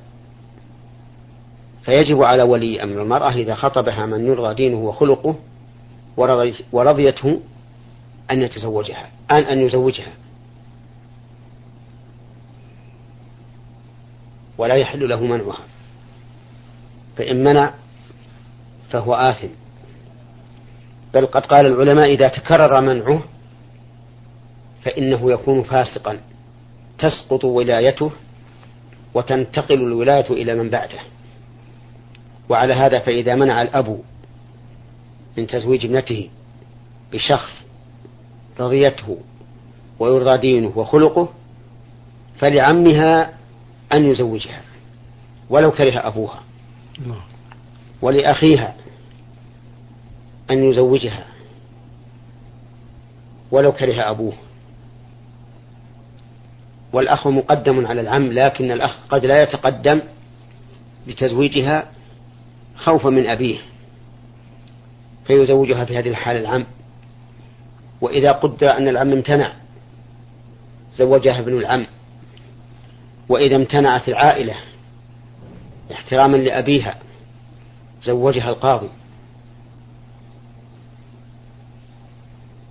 فيجب 1.83 2.23
على 2.23 2.43
ولي 2.43 2.83
أمر 2.83 3.01
المرأة 3.01 3.31
إذا 3.31 3.55
خطبها 3.55 4.05
من 4.05 4.27
يرضى 4.27 4.53
دينه 4.53 4.77
وخلقه 4.77 5.35
ورضيته 6.73 7.39
أن 8.31 8.41
يتزوجها 8.41 9.09
أن 9.31 9.43
أن 9.43 9.57
يزوجها. 9.65 10.13
ولا 14.57 14.75
يحل 14.75 15.09
له 15.09 15.25
منعها. 15.25 15.63
فإن 17.17 17.43
منع 17.43 17.73
فهو 18.89 19.13
آثم. 19.13 19.47
بل 21.13 21.25
قد 21.25 21.45
قال 21.45 21.65
العلماء 21.65 22.13
إذا 22.13 22.27
تكرر 22.27 22.81
منعه 22.81 23.23
فإنه 24.83 25.31
يكون 25.31 25.63
فاسقا. 25.63 26.19
تسقط 26.99 27.45
ولايته 27.45 28.11
وتنتقل 29.13 29.75
الولاية 29.75 30.29
إلى 30.29 30.55
من 30.55 30.69
بعده. 30.69 30.99
وعلى 32.49 32.73
هذا 32.73 32.99
فإذا 32.99 33.35
منع 33.35 33.61
الأب 33.61 34.01
من 35.37 35.47
تزويج 35.47 35.85
ابنته 35.85 36.29
بشخص 37.13 37.70
رضيته 38.61 39.17
ويرضى 39.99 40.37
دينه 40.37 40.77
وخلقه 40.77 41.29
فلعمها 42.37 43.33
أن 43.93 44.05
يزوجها 44.05 44.61
ولو 45.49 45.71
كره 45.71 46.07
أبوها 46.07 46.41
ولأخيها 48.01 48.75
أن 50.51 50.63
يزوجها 50.63 51.25
ولو 53.51 53.71
كره 53.71 54.11
أبوه. 54.11 54.33
والأخ 56.93 57.27
مقدم 57.27 57.87
على 57.87 58.01
العم 58.01 58.31
لكن 58.31 58.71
الأخ 58.71 58.97
قد 59.09 59.25
لا 59.25 59.43
يتقدم 59.43 60.01
بتزويجها 61.07 61.91
خوفا 62.75 63.09
من 63.09 63.27
أبيه 63.27 63.57
فيزوجها 65.25 65.85
في 65.85 65.97
هذه 65.97 66.09
الحالة 66.09 66.39
العم. 66.39 66.65
وإذا 68.01 68.31
قدر 68.31 68.77
أن 68.77 68.87
العم 68.87 69.11
امتنع 69.11 69.53
زوجها 70.93 71.39
ابن 71.39 71.57
العم. 71.57 71.85
وإذا 73.29 73.55
امتنعت 73.55 74.09
العائلة 74.09 74.55
احتراما 75.91 76.37
لأبيها 76.37 76.95
زوجها 78.03 78.49
القاضي. 78.49 78.89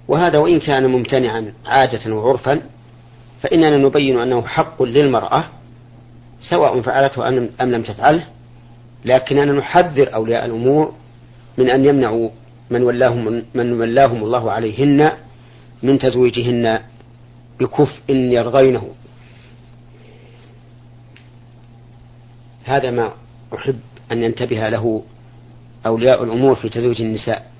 وهذا 0.08 0.38
وإن 0.38 0.60
كان 0.60 0.86
ممتنعا 0.86 1.52
عادة 1.66 2.14
وعرفا 2.14 2.62
فإننا 3.42 3.76
نبين 3.76 4.20
أنه 4.20 4.46
حق 4.46 4.82
للمرأة 4.82 5.44
سواء 6.50 6.80
فعلته 6.80 7.28
أم 7.28 7.50
لم 7.60 7.82
تفعله 7.82 8.26
لكننا 9.04 9.52
نحذر 9.52 10.14
أولياء 10.14 10.44
الأمور 10.44 10.94
من 11.58 11.70
أن 11.70 11.84
يمنعوا 11.84 12.30
من 12.70 12.82
ولاهم 12.82 13.44
من 13.54 13.72
ولاهم 13.80 14.24
الله 14.24 14.52
عليهن 14.52 15.12
من 15.82 15.98
تزويجهن 15.98 16.80
بكفء 17.60 18.14
يرضينه. 18.14 18.88
هذا 22.64 22.90
ما 22.90 23.12
أحب 23.54 23.80
أن 24.12 24.22
ينتبه 24.22 24.68
له 24.68 25.02
أولياء 25.86 26.24
الأمور 26.24 26.54
في 26.54 26.68
تزويج 26.68 27.02
النساء. 27.02 27.50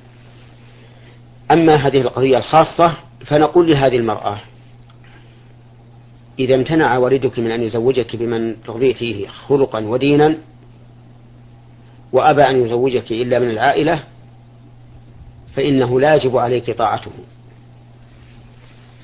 أما 1.50 1.74
هذه 1.74 2.00
القضية 2.00 2.38
الخاصة 2.38 2.96
فنقول 3.26 3.70
لهذه 3.70 3.96
المرأة 3.96 4.40
إذا 6.38 6.54
امتنع 6.54 6.98
والدك 6.98 7.38
من 7.38 7.50
أن 7.50 7.62
يزوجك 7.62 8.16
بمن 8.16 8.62
ترضي 8.62 8.94
فيه 8.94 9.28
خلقا 9.28 9.86
ودينا 9.86 10.36
وأبى 12.12 12.42
أن 12.42 12.64
يزوجك 12.64 13.12
إلا 13.12 13.38
من 13.38 13.50
العائلة 13.50 14.02
فإنه 15.56 16.00
لا 16.00 16.14
يجب 16.14 16.36
عليك 16.36 16.70
طاعته. 16.70 17.12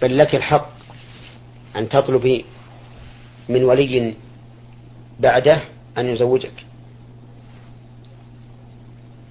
بل 0.02 0.18
لك 0.18 0.34
الحق 0.34 0.68
أن 1.76 1.88
تطلبي 1.88 2.44
من 3.48 3.64
ولي 3.64 4.16
بعده 5.20 5.60
أن 5.98 6.06
يزوجك. 6.06 6.66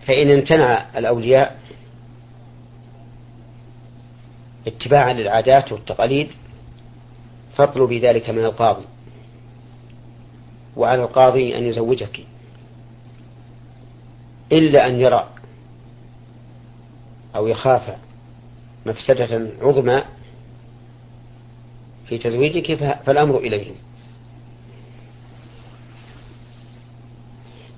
فإن 0.07 0.31
امتنع 0.31 0.85
الأولياء 0.97 1.59
اتباعا 4.67 5.13
للعادات 5.13 5.71
والتقاليد 5.71 6.27
فاطلبي 7.57 7.99
ذلك 7.99 8.29
من 8.29 8.45
القاضي 8.45 8.85
وعلى 10.75 11.03
القاضي 11.03 11.57
أن 11.57 11.63
يزوجك 11.63 12.19
إلا 14.51 14.87
أن 14.87 14.99
يرى 14.99 15.29
أو 17.35 17.47
يخاف 17.47 17.97
مفسدة 18.85 19.51
عظمى 19.61 20.03
في 22.07 22.17
تزويجك 22.17 22.75
فالأمر 23.05 23.37
إليهم 23.37 23.75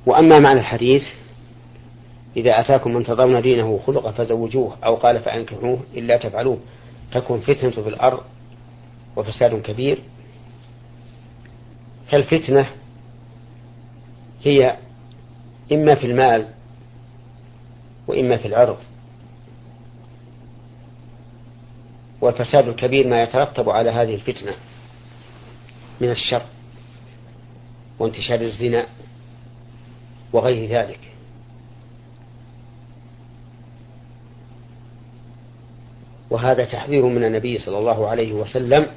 وأما 0.05 0.39
معنى 0.39 0.59
الحديث 0.59 1.03
إذا 2.37 2.59
أتاكم 2.59 2.93
من 2.93 3.03
ترضون 3.03 3.41
دينه 3.41 3.79
خلقه 3.87 4.11
فزوجوه 4.11 4.77
أو 4.85 4.95
قال 4.95 5.19
فأنكحوه 5.19 5.79
إلا 5.93 6.17
تفعلوه 6.17 6.59
تكون 7.11 7.39
فتنة 7.39 7.69
في 7.69 7.89
الأرض 7.89 8.21
وفساد 9.15 9.61
كبير. 9.61 9.99
فالفتنة 12.11 12.69
هي 14.43 14.77
إما 15.71 15.95
في 15.95 16.05
المال 16.05 16.47
وإما 18.07 18.37
في 18.37 18.47
العرض. 18.47 18.77
والفساد 22.21 22.67
الكبير 22.67 23.07
ما 23.07 23.23
يترتب 23.23 23.69
على 23.69 23.89
هذه 23.89 24.15
الفتنة 24.15 24.53
من 26.01 26.09
الشر 26.09 26.41
وانتشار 27.99 28.41
الزنا 28.41 28.85
وغير 30.33 30.69
ذلك. 30.69 30.99
وهذا 36.29 36.65
تحذير 36.65 37.05
من 37.05 37.23
النبي 37.23 37.59
صلى 37.59 37.77
الله 37.77 38.07
عليه 38.07 38.33
وسلم 38.33 38.87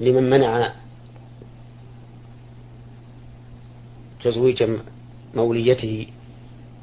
لمن 0.00 0.30
منع 0.30 0.72
تزويج 4.22 4.64
موليته 5.34 6.06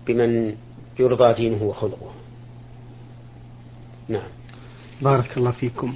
بمن 0.08 0.56
يرضى 1.00 1.34
دينه 1.34 1.64
وخلقه. 1.64 2.12
نعم. 4.10 4.28
بارك 5.02 5.38
الله 5.38 5.52
فيكم. 5.52 5.94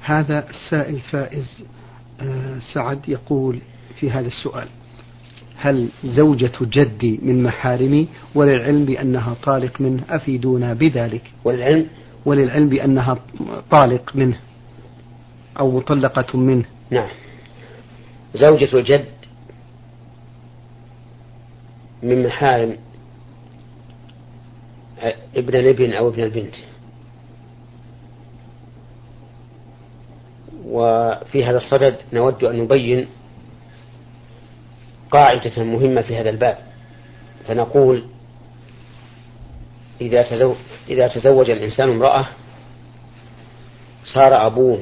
هذا 0.00 0.50
السائل 0.50 1.00
فائز 1.00 1.62
آه، 2.20 2.58
سعد 2.74 3.08
يقول 3.08 3.60
في 4.00 4.10
هذا 4.10 4.26
السؤال 4.26 4.68
هل 5.56 5.88
زوجة 6.04 6.52
جدي 6.62 7.20
من 7.22 7.42
محارمي 7.42 8.08
وللعلم 8.34 8.84
بأنها 8.84 9.34
طالق 9.42 9.80
منه؟ 9.80 10.02
أفيدونا 10.10 10.74
بذلك. 10.74 11.32
وللعلم؟ 11.44 11.86
وللعلم 12.26 12.68
بأنها 12.68 13.18
طالق 13.70 14.16
منه 14.16 14.38
أو 15.58 15.70
مطلقة 15.70 16.38
منه. 16.38 16.64
نعم. 16.90 17.08
زوجة 18.34 18.78
الجد 18.78 19.04
من 22.02 22.26
محارم 22.26 22.76
ابن 25.36 25.56
الابن 25.56 25.92
أو 25.92 26.08
ابن 26.08 26.22
البنت. 26.22 26.54
وفي 30.64 31.44
هذا 31.44 31.56
الصدد 31.56 31.96
نود 32.12 32.44
أن 32.44 32.58
نبين 32.58 33.08
قاعدة 35.10 35.64
مهمة 35.64 36.02
في 36.02 36.16
هذا 36.16 36.30
الباب. 36.30 36.58
فنقول 37.46 38.04
إذا 40.00 40.22
تزوج, 40.22 40.56
إذا 40.88 41.08
تزوج 41.08 41.50
الإنسان 41.50 41.88
امرأة 41.88 42.26
صار 44.04 44.46
أبوه 44.46 44.80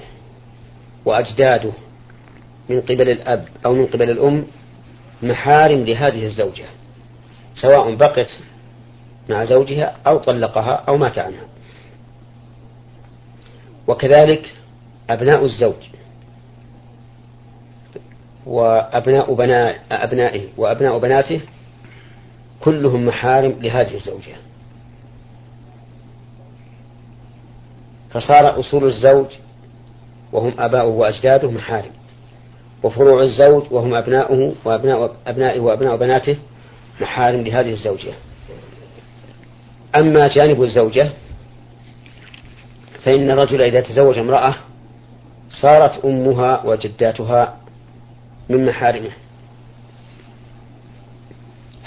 وأجداده 1.05 1.73
من 2.69 2.81
قبل 2.81 3.11
الأب 3.11 3.49
أو 3.67 3.75
من 3.75 3.87
قبل 3.87 4.11
الأم 4.11 4.47
محارم 5.23 5.79
لهذه 5.79 6.27
الزوجة 6.27 6.65
سواء 7.55 7.95
بقت 7.95 8.29
مع 9.29 9.45
زوجها 9.45 9.97
أو 10.07 10.19
طلقها 10.19 10.85
أو 10.89 10.97
مات 10.97 11.19
عنها. 11.19 11.45
وكذلك 13.87 14.55
أبناء 15.11 15.45
الزوج 15.45 15.89
وأبناء 18.47 19.35
بناء 19.35 19.81
أبنائه 19.91 20.49
وأبناء 20.57 20.99
بناته 20.99 21.41
كلهم 22.61 23.07
محارم 23.07 23.55
لهذه 23.61 23.95
الزوجة. 23.95 24.37
فصار 28.11 28.61
أصول 28.61 28.85
الزوج 28.85 29.27
وهم 30.33 30.55
أباؤه 30.59 30.89
وأجداده 30.89 31.51
محارم 31.51 31.91
وفروع 32.83 33.23
الزوج 33.23 33.63
وهم 33.71 33.95
أبناؤه 33.95 34.55
وأبناء 34.65 35.17
أبنائه 35.27 35.61
وأبناء 35.61 35.97
بناته 35.97 36.37
محارم 37.01 37.41
لهذه 37.41 37.73
الزوجة. 37.73 38.13
أما 39.97 40.29
جانب 40.29 40.63
الزوجة 40.63 41.11
فإن 43.05 43.31
الرجل 43.31 43.63
إذا 43.63 43.81
تزوج 43.81 44.19
امرأة 44.19 44.55
صارت 45.51 46.05
أمها 46.05 46.63
وجداتها 46.65 47.57
من 48.49 48.67
محارمه 48.67 49.11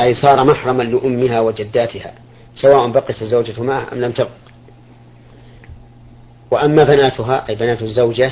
أي 0.02 0.14
صار 0.14 0.44
محرما 0.44 0.84
لأمها 0.84 1.40
وجداتها 1.40 2.14
سواء 2.56 2.88
بقت 2.88 3.22
الزوجة 3.22 3.62
معه 3.62 3.94
أم 3.94 3.98
لم 3.98 4.12
تبق. 4.12 4.30
وأما 6.52 6.84
بناتها 6.84 7.50
أي 7.50 7.56
بنات 7.56 7.82
الزوجة 7.82 8.32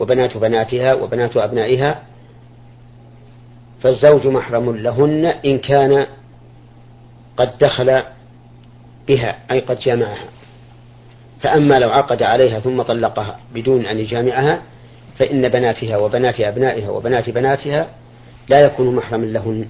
وبنات 0.00 0.36
بناتها 0.36 0.94
وبنات 0.94 1.36
أبنائها 1.36 2.02
فالزوج 3.82 4.26
محرم 4.26 4.76
لهن 4.76 5.26
إن 5.26 5.58
كان 5.58 6.06
قد 7.36 7.58
دخل 7.58 8.02
بها 9.08 9.38
أي 9.50 9.60
قد 9.60 9.78
جامعها. 9.78 10.24
فأما 11.40 11.78
لو 11.78 11.90
عقد 11.90 12.22
عليها 12.22 12.60
ثم 12.60 12.82
طلقها 12.82 13.38
بدون 13.54 13.86
أن 13.86 13.98
يجامعها 13.98 14.62
فإن 15.18 15.48
بناتها 15.48 15.96
وبنات 15.96 16.40
أبنائها 16.40 16.90
وبنات 16.90 17.30
بناتها 17.30 17.86
لا 18.48 18.60
يكون 18.60 18.96
محرما 18.96 19.26
لهن. 19.26 19.68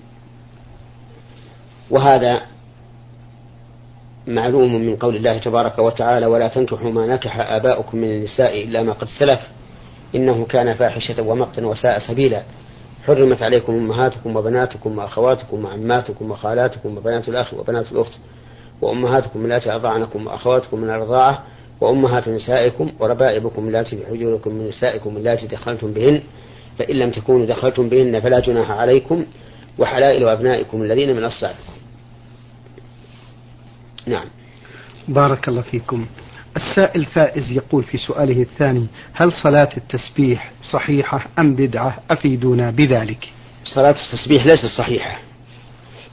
وهذا 1.90 2.42
معلوم 4.26 4.74
من 4.74 4.96
قول 4.96 5.16
الله 5.16 5.38
تبارك 5.38 5.78
وتعالى 5.78 6.26
ولا 6.26 6.48
تنكحوا 6.48 6.90
ما 6.90 7.06
نكح 7.06 7.40
آباؤكم 7.40 7.98
من 7.98 8.08
النساء 8.08 8.64
إلا 8.64 8.82
ما 8.82 8.92
قد 8.92 9.08
سلف 9.18 9.40
إنه 10.14 10.44
كان 10.44 10.74
فاحشة 10.74 11.22
ومقتا 11.22 11.66
وساء 11.66 11.98
سبيلا. 11.98 12.42
حرمت 13.06 13.42
عليكم 13.42 13.72
أمهاتكم 13.72 14.36
وبناتكم 14.36 14.98
وأخواتكم 14.98 15.64
وعماتكم 15.64 16.30
وخالاتكم 16.30 16.96
وبنات 16.96 17.28
الأخ 17.28 17.54
وبنات 17.54 17.92
الأخت 17.92 18.12
وأمهاتكم 18.82 19.46
التي 19.46 19.72
أرضعنكم 19.72 20.26
وأخواتكم 20.26 20.80
من 20.80 20.90
الرضاعة 20.90 21.44
وأمهات 21.80 22.28
نسائكم 22.28 22.92
وربائبكم 23.00 23.68
التي 23.68 23.96
في 23.96 24.06
حجوركم 24.06 24.54
من 24.54 24.68
نسائكم 24.68 25.16
التي 25.16 25.46
دخلتم 25.46 25.92
بهن 25.92 26.22
فإن 26.78 26.96
لم 26.96 27.10
تكونوا 27.10 27.46
دخلتم 27.46 27.88
بهن 27.88 28.20
فلا 28.20 28.40
جناح 28.40 28.70
عليكم 28.70 29.26
وحلائل 29.78 30.28
أبنائكم 30.28 30.82
الذين 30.82 31.16
من 31.16 31.24
أصلابكم. 31.24 31.72
نعم. 34.06 34.24
بارك 35.08 35.48
الله 35.48 35.62
فيكم. 35.62 36.06
السائل 36.56 37.04
فائز 37.04 37.52
يقول 37.52 37.84
في 37.84 37.98
سؤاله 37.98 38.42
الثاني 38.42 38.86
هل 39.12 39.32
صلاة 39.32 39.68
التسبيح 39.76 40.52
صحيحة 40.70 41.26
أم 41.38 41.54
بدعة؟ 41.54 41.98
أفيدونا 42.10 42.70
بذلك. 42.70 43.28
صلاة 43.64 43.96
التسبيح 44.12 44.46
ليست 44.46 44.66
صحيحة 44.66 45.18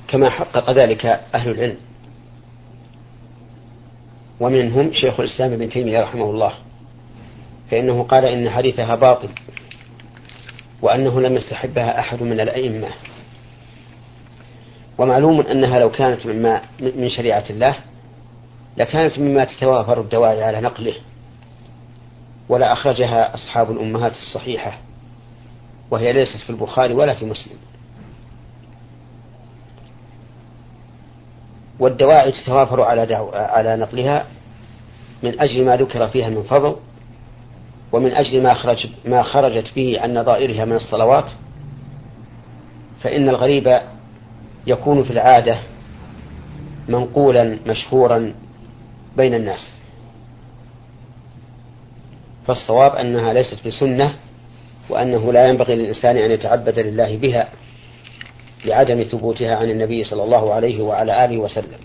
كما 0.07 0.29
حقق 0.29 0.71
ذلك 0.71 1.05
أهل 1.35 1.51
العلم. 1.51 1.77
ومنهم 4.43 4.93
شيخ 4.93 5.19
الإسلام 5.19 5.53
ابن 5.53 5.69
تيمية 5.69 6.01
رحمه 6.01 6.29
الله 6.29 6.53
فإنه 7.71 8.03
قال 8.03 8.25
إن 8.25 8.49
حديثها 8.49 8.95
باطل 8.95 9.29
وأنه 10.81 11.21
لم 11.21 11.35
يستحبها 11.35 11.99
أحد 11.99 12.23
من 12.23 12.39
الأئمة. 12.39 12.87
ومعلوم 14.97 15.41
أنها 15.41 15.79
لو 15.79 15.91
كانت 15.91 16.25
مما 16.25 16.61
من 16.79 17.09
شريعة 17.09 17.43
الله 17.49 17.75
لكانت 18.77 19.19
مما 19.19 19.45
تتوافر 19.45 20.01
الدواعي 20.01 20.43
على 20.43 20.61
نقله 20.61 20.93
ولا 22.49 22.73
أخرجها 22.73 23.33
أصحاب 23.33 23.71
الأمهات 23.71 24.11
الصحيحة 24.11 24.77
وهي 25.91 26.13
ليست 26.13 26.37
في 26.37 26.49
البخاري 26.49 26.93
ولا 26.93 27.13
في 27.13 27.25
مسلم. 27.25 27.57
والدواعي 31.83 32.31
تتوافر 32.31 32.81
على 32.81 33.05
دعو 33.05 33.29
على 33.33 33.75
نقلها 33.75 34.25
من 35.23 35.39
أجل 35.41 35.65
ما 35.65 35.75
ذكر 35.77 36.07
فيها 36.07 36.29
من 36.29 36.43
فضل 36.43 36.75
ومن 37.91 38.11
أجل 38.11 38.43
ما 38.43 38.53
خرج 38.53 38.87
ما 39.05 39.23
خرجت 39.23 39.75
به 39.75 39.97
عن 40.01 40.13
نظائرها 40.13 40.65
من 40.65 40.75
الصلوات 40.75 41.25
فإن 43.01 43.29
الغريب 43.29 43.79
يكون 44.67 45.03
في 45.03 45.11
العادة 45.11 45.57
منقولا 46.87 47.59
مشهورا 47.67 48.33
بين 49.17 49.33
الناس. 49.33 49.73
فالصواب 52.47 52.95
أنها 52.95 53.33
ليست 53.33 53.67
بسنة 53.67 54.15
وأنه 54.89 55.33
لا 55.33 55.47
ينبغي 55.47 55.75
للإنسان 55.75 56.17
أن 56.17 56.31
يتعبد 56.31 56.79
لله 56.79 57.17
بها. 57.17 57.47
لعدم 58.65 59.03
ثبوتها 59.03 59.55
عن 59.55 59.69
النبي 59.69 60.03
صلى 60.03 60.23
الله 60.23 60.53
عليه 60.53 60.83
وعلى 60.83 61.25
آله 61.25 61.37
وسلم. 61.37 61.79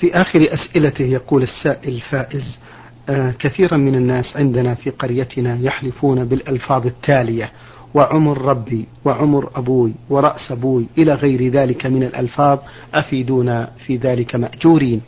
في 0.00 0.14
آخر 0.14 0.48
أسئلته 0.54 1.04
يقول 1.04 1.42
السائل 1.42 1.94
الفائز 1.94 2.58
آه 3.08 3.34
كثيرا 3.38 3.76
من 3.76 3.94
الناس 3.94 4.36
عندنا 4.36 4.74
في 4.74 4.90
قريتنا 4.90 5.58
يحلفون 5.60 6.24
بالألفاظ 6.24 6.86
التالية 6.86 7.50
وعمر 7.94 8.42
ربي 8.42 8.88
وعمر 9.04 9.50
أبوي 9.54 9.94
ورأس 10.10 10.52
أبوي 10.52 10.86
إلى 10.98 11.14
غير 11.14 11.48
ذلك 11.48 11.86
من 11.86 12.02
الألفاظ 12.02 12.58
أفيدونا 12.94 13.70
في 13.86 13.96
ذلك 13.96 14.34
مأجورين. 14.34 15.02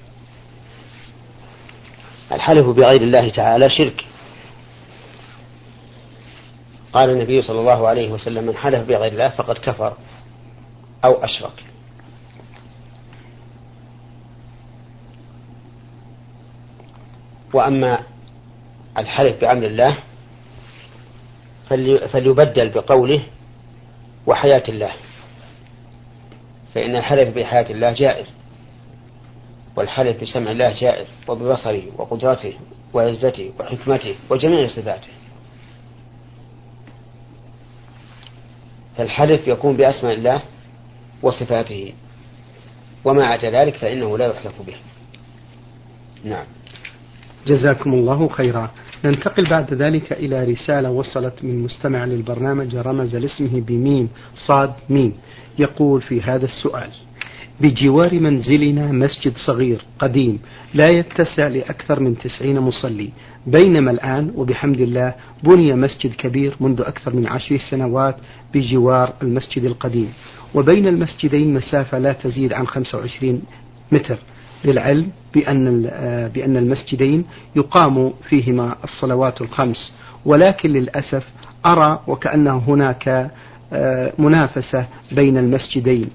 الحلف 2.32 2.66
بغير 2.66 3.00
الله 3.02 3.28
تعالى 3.28 3.70
شرك. 3.70 4.04
قال 6.92 7.10
النبي 7.10 7.42
صلى 7.42 7.60
الله 7.60 7.88
عليه 7.88 8.12
وسلم 8.12 8.46
من 8.46 8.56
حلف 8.56 8.88
بغير 8.88 9.12
الله 9.12 9.28
فقد 9.28 9.58
كفر. 9.58 9.92
أو 11.04 11.12
أشرك. 11.24 11.64
وأما 17.54 18.06
الحلف 18.98 19.40
بأمر 19.40 19.66
الله 19.66 19.98
فليبدل 22.12 22.68
بقوله 22.68 23.22
وحياة 24.26 24.62
الله. 24.68 24.92
فإن 26.74 26.96
الحلف 26.96 27.36
بحياة 27.36 27.70
الله 27.70 27.92
جائز 27.92 28.32
والحلف 29.76 30.22
بسمع 30.22 30.50
الله 30.50 30.80
جائز 30.80 31.06
وببصره 31.28 31.82
وقدرته 31.98 32.54
وعزته 32.94 33.52
وحكمته 33.60 34.14
وجميع 34.30 34.68
صفاته. 34.68 35.12
فالحلف 38.96 39.48
يكون 39.48 39.76
بأسماء 39.76 40.14
الله 40.14 40.42
وصفاته. 41.22 41.92
وما 43.04 43.26
عدا 43.26 43.50
ذلك 43.50 43.76
فإنه 43.76 44.18
لا 44.18 44.26
يحلف 44.26 44.62
به. 44.66 44.74
نعم. 46.24 46.44
جزاكم 47.46 47.92
الله 47.92 48.28
خيرا. 48.28 48.70
ننتقل 49.04 49.44
بعد 49.44 49.74
ذلك 49.74 50.12
إلى 50.12 50.44
رسالة 50.44 50.90
وصلت 50.90 51.34
من 51.42 51.62
مستمع 51.62 52.04
للبرنامج 52.04 52.76
رمز 52.76 53.16
لاسمه 53.16 53.60
بميم 53.60 54.08
صاد 54.34 54.72
ميم. 54.90 55.12
يقول 55.58 56.02
في 56.02 56.20
هذا 56.20 56.44
السؤال 56.44 56.90
بجوار 57.60 58.20
منزلنا 58.20 58.92
مسجد 58.92 59.32
صغير 59.36 59.84
قديم 59.98 60.40
لا 60.74 60.86
يتسع 60.92 61.48
لأكثر 61.48 62.00
من 62.00 62.18
تسعين 62.18 62.58
مصلي. 62.58 63.10
بينما 63.46 63.90
الآن 63.90 64.32
وبحمد 64.36 64.80
الله 64.80 65.14
بني 65.42 65.74
مسجد 65.74 66.12
كبير 66.14 66.56
منذ 66.60 66.80
أكثر 66.80 67.14
من 67.14 67.26
عشر 67.26 67.58
سنوات 67.70 68.16
بجوار 68.54 69.12
المسجد 69.22 69.64
القديم. 69.64 70.12
وبين 70.54 70.88
المسجدين 70.88 71.54
مسافة 71.54 71.98
لا 71.98 72.12
تزيد 72.12 72.52
عن 72.52 72.66
25 72.66 73.42
متر 73.92 74.18
للعلم 74.64 75.08
بأن 75.34 75.82
بأن 76.34 76.56
المسجدين 76.56 77.24
يقام 77.56 78.12
فيهما 78.28 78.76
الصلوات 78.84 79.40
الخمس. 79.40 79.92
ولكن 80.24 80.70
للأسف 80.70 81.24
أرى 81.66 82.00
وكأن 82.06 82.46
هناك 82.48 83.30
آه، 83.74 84.12
منافسة 84.18 84.86
بين 85.12 85.36
المسجدين 85.38 86.08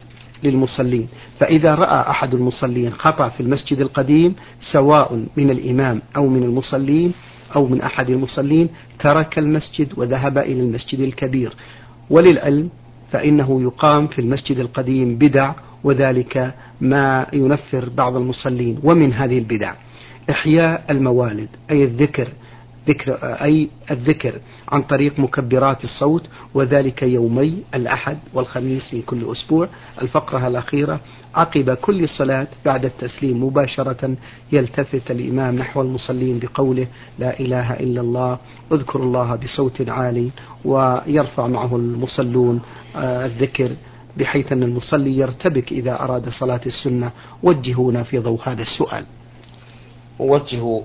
للمصلين. 0.44 1.08
فإذا 1.40 1.76
رأى 1.76 2.10
أحد 2.10 2.34
المصلين 2.34 2.94
خطأ 2.94 3.30
في 3.30 3.40
المسجد 3.40 3.80
القديم 3.80 4.36
سواء 4.72 5.26
من 5.38 5.50
الإمام 5.50 6.02
أو 6.16 6.28
من 6.28 6.44
المصلين 6.44 7.14
أو 7.56 7.68
من 7.68 7.82
أحد 7.82 8.10
المصلين 8.10 8.70
ترك 9.00 9.38
المسجد 9.40 9.88
وذهب 9.98 10.38
إلى 10.38 10.62
المسجد 10.62 11.00
الكبير. 11.00 11.54
وللعلم 12.10 12.70
فإنه 13.12 13.62
يقام 13.62 14.08
في 14.08 14.20
المسجد 14.20 14.58
القديم 14.58 15.18
بدع 15.18 15.54
وذلك 15.84 16.54
ما 16.82 17.28
ينفر 17.34 17.90
بعض 17.90 18.16
المصلين 18.16 18.80
ومن 18.84 19.14
هذه 19.14 19.38
البدع. 19.38 19.74
إحياء 20.30 20.86
الموالد 20.90 21.50
أي 21.72 21.84
الذكر 21.84 22.28
ذكر 22.88 23.14
أي 23.24 23.70
الذكر 23.92 24.34
عن 24.70 24.82
طريق 24.82 25.20
مكبرات 25.20 25.84
الصوت 25.84 26.26
وذلك 26.54 27.04
يومي 27.04 27.64
الأحد 27.76 28.18
والخميس 28.34 28.94
من 28.94 29.02
كل 29.02 29.32
أسبوع. 29.32 29.68
الفقرة 30.02 30.48
الأخيرة 30.48 31.00
عقب 31.36 31.74
كل 31.74 32.10
صلاة 32.10 32.48
بعد 32.66 32.86
التسليم 32.86 33.44
مباشرة 33.44 34.16
يلتفت 34.52 35.12
الإمام 35.12 35.56
نحو 35.56 35.82
المصلين 35.82 36.40
بقوله 36.40 36.88
لا 37.20 37.40
إله 37.40 37.74
إلا 37.74 38.02
الله 38.02 38.38
اذكر 38.72 39.00
الله 39.00 39.36
بصوت 39.36 39.90
عالي 39.90 40.30
ويرفع 40.66 41.48
معه 41.48 41.76
المصلون 41.76 42.62
آه، 42.96 43.26
الذكر 43.26 43.72
بحيث 44.18 44.52
أن 44.52 44.64
المصلي 44.64 45.18
يرتبك 45.18 45.72
إذا 45.72 46.02
أراد 46.02 46.30
صلاة 46.30 46.62
السنة. 46.66 47.12
وجهونا 47.44 48.04
في 48.04 48.20
ضوء 48.20 48.40
هذا 48.44 48.62
السؤال. 48.62 49.06
وجهوا 50.20 50.82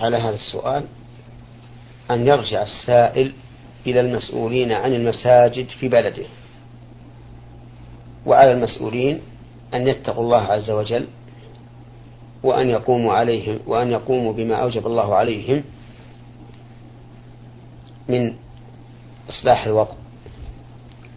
على 0.00 0.16
هذا 0.16 0.34
السؤال 0.34 0.84
أن 2.10 2.26
يرجع 2.26 2.62
السائل 2.62 3.32
إلى 3.86 4.00
المسؤولين 4.00 4.72
عن 4.72 4.92
المساجد 4.92 5.66
في 5.66 5.88
بلده 5.88 6.26
وعلى 8.26 8.52
المسؤولين 8.52 9.20
أن 9.74 9.88
يتقوا 9.88 10.24
الله 10.24 10.42
عز 10.42 10.70
وجل 10.70 11.06
وأن 12.42 12.68
يقوموا 12.68 13.12
عليهم 13.12 13.58
وأن 13.66 13.90
يقوموا 13.90 14.32
بما 14.32 14.54
أوجب 14.54 14.86
الله 14.86 15.14
عليهم 15.14 15.64
من 18.08 18.34
إصلاح 19.28 19.66
الوضع. 19.66 19.92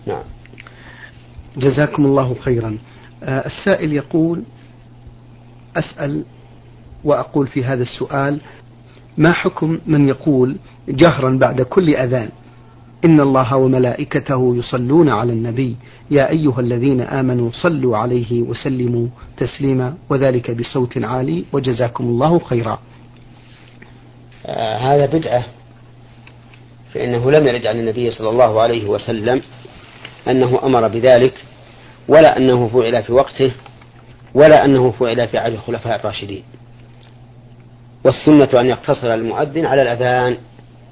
نعم. 0.06 0.24
جزاكم 1.58 2.06
الله 2.06 2.36
خيرا. 2.42 2.78
آه، 3.24 3.46
السائل 3.46 3.94
يقول 3.94 4.44
أسأل 5.76 6.26
وأقول 7.04 7.48
في 7.48 7.64
هذا 7.64 7.82
السؤال 7.82 8.40
ما 9.18 9.32
حكم 9.32 9.80
من 9.88 10.08
يقول 10.08 10.56
جهرا 10.90 11.38
بعد 11.42 11.62
كل 11.62 11.96
أذان 11.96 12.30
إن 13.06 13.20
الله 13.20 13.56
وملائكته 13.56 14.56
يصلون 14.56 15.10
على 15.10 15.34
النبي 15.34 15.76
يا 16.12 16.30
أيها 16.30 16.60
الذين 16.60 17.02
آمنوا 17.02 17.50
صلوا 17.52 17.98
عليه 17.98 18.42
وسلموا 18.42 19.08
تسليما 19.38 19.94
وذلك 20.10 20.52
بصوت 20.52 20.98
عالي 20.98 21.46
وجزاكم 21.54 22.04
الله 22.04 22.40
خيرا. 22.40 22.80
آه 24.46 24.78
هذا 24.78 25.06
بدعة 25.06 25.44
فإنه 26.94 27.32
لم 27.32 27.48
يرد 27.48 27.66
عن 27.66 27.80
النبي 27.80 28.12
صلى 28.12 28.30
الله 28.30 28.62
عليه 28.62 28.90
وسلم 28.90 29.42
أنه 30.28 30.60
أمر 30.64 30.88
بذلك 30.88 31.34
ولا 32.08 32.38
أنه 32.38 32.68
فعل 32.68 33.04
في 33.04 33.14
وقته 33.14 33.52
ولا 34.34 34.66
أنه 34.66 34.92
فعل 34.92 35.28
في 35.28 35.38
عهد 35.38 35.54
الخلفاء 35.54 36.00
الراشدين. 36.00 36.44
والسنة 38.06 38.62
أن 38.62 38.66
يقتصر 38.66 39.14
المؤذن 39.14 39.66
على 39.66 39.82
الأذان 39.82 40.38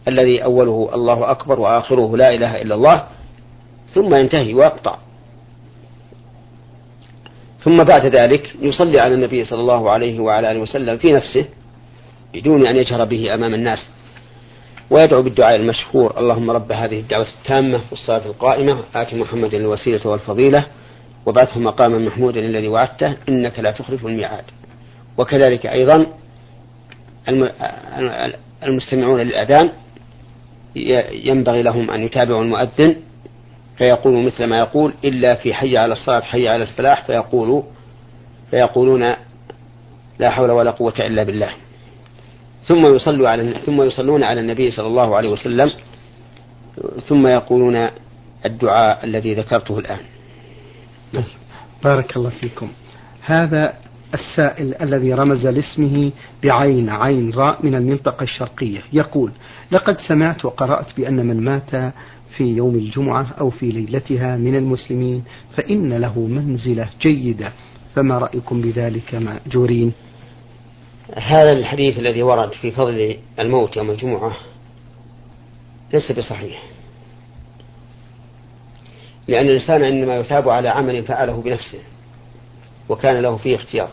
الذي 0.07 0.43
أوله 0.43 0.89
الله 0.93 1.31
أكبر 1.31 1.59
وآخره 1.59 2.17
لا 2.17 2.33
إله 2.33 2.61
إلا 2.61 2.75
الله 2.75 3.03
ثم 3.93 4.15
ينتهي 4.15 4.53
ويقطع. 4.53 4.97
ثم 7.59 7.77
بعد 7.77 8.05
ذلك 8.05 8.55
يصلي 8.61 8.99
على 8.99 9.13
النبي 9.13 9.45
صلى 9.45 9.59
الله 9.59 9.91
عليه 9.91 10.19
وعلى 10.19 10.51
آله 10.51 10.59
وسلم 10.59 10.97
في 10.97 11.13
نفسه 11.13 11.45
بدون 12.33 12.67
أن 12.67 12.75
يجهر 12.75 13.05
به 13.05 13.33
أمام 13.33 13.53
الناس 13.53 13.89
ويدعو 14.89 15.21
بالدعاء 15.21 15.55
المشهور 15.55 16.19
اللهم 16.19 16.51
رب 16.51 16.71
هذه 16.71 16.99
الدعوة 16.99 17.27
التامة 17.41 17.81
والصلاة 17.91 18.25
القائمة 18.25 18.83
آت 18.95 19.13
محمد 19.13 19.53
الوسيلة 19.53 20.07
والفضيلة 20.07 20.65
وبعثه 21.25 21.59
مقاما 21.59 21.97
محمودا 21.97 22.39
الذي 22.39 22.67
وعدته 22.67 23.15
إنك 23.29 23.59
لا 23.59 23.71
تخلف 23.71 24.05
الميعاد. 24.05 24.43
وكذلك 25.17 25.65
أيضا 25.65 26.05
المستمعون 28.63 29.19
للأذان 29.19 29.69
ينبغي 31.25 31.61
لهم 31.61 31.91
أن 31.91 32.03
يتابعوا 32.03 32.43
المؤذن 32.43 32.95
فيقولوا 33.77 34.21
مثل 34.21 34.43
ما 34.43 34.59
يقول 34.59 34.93
إلا 35.03 35.35
في 35.35 35.53
حي 35.53 35.77
على 35.77 35.93
الصلاة 35.93 36.19
حي 36.19 36.47
على 36.47 36.63
الفلاح 36.63 37.05
فيقولوا 37.05 37.63
فيقولون 38.51 39.15
لا 40.19 40.29
حول 40.29 40.51
ولا 40.51 40.71
قوة 40.71 40.93
إلا 40.99 41.23
بالله. 41.23 41.49
ثم 42.63 42.95
يصلوا 42.95 43.29
على 43.29 43.53
ثم 43.65 43.81
يصلون 43.81 44.23
على 44.23 44.41
النبي 44.41 44.71
صلى 44.71 44.87
الله 44.87 45.15
عليه 45.15 45.29
وسلم 45.29 45.71
ثم 47.07 47.27
يقولون 47.27 47.89
الدعاء 48.45 49.05
الذي 49.05 49.33
ذكرته 49.35 49.79
الآن. 49.79 49.99
بارك 51.83 52.17
الله 52.17 52.29
فيكم. 52.29 52.71
هذا 53.21 53.73
السائل 54.13 54.75
الذي 54.81 55.13
رمز 55.13 55.47
لاسمه 55.47 56.11
بعين 56.43 56.89
عين 56.89 57.33
راء 57.33 57.65
من 57.65 57.75
المنطقة 57.75 58.23
الشرقية 58.23 58.81
يقول 58.93 59.31
لقد 59.71 59.97
سمعت 60.07 60.45
وقرأت 60.45 60.97
بأن 60.97 61.25
من 61.25 61.43
مات 61.43 61.93
في 62.37 62.43
يوم 62.43 62.75
الجمعة 62.75 63.27
أو 63.39 63.49
في 63.49 63.69
ليلتها 63.69 64.37
من 64.37 64.55
المسلمين 64.55 65.23
فإن 65.55 65.93
له 65.93 66.19
منزلة 66.19 66.89
جيدة 67.01 67.53
فما 67.95 68.17
رأيكم 68.17 68.61
بذلك 68.61 69.15
مأجورين؟ 69.15 69.93
هذا 71.15 71.51
الحديث 71.51 71.99
الذي 71.99 72.23
ورد 72.23 72.51
في 72.51 72.71
فضل 72.71 73.17
الموت 73.39 73.77
يوم 73.77 73.91
الجمعة 73.91 74.35
ليس 75.93 76.11
بصحيح. 76.11 76.63
لأن 79.27 79.45
الإنسان 79.45 79.83
إنما 79.83 80.17
يثاب 80.17 80.49
على 80.49 80.69
عمل 80.69 81.03
فعله 81.03 81.41
بنفسه. 81.41 81.79
وكان 82.89 83.21
له 83.21 83.37
فيه 83.37 83.55
اختيار. 83.55 83.89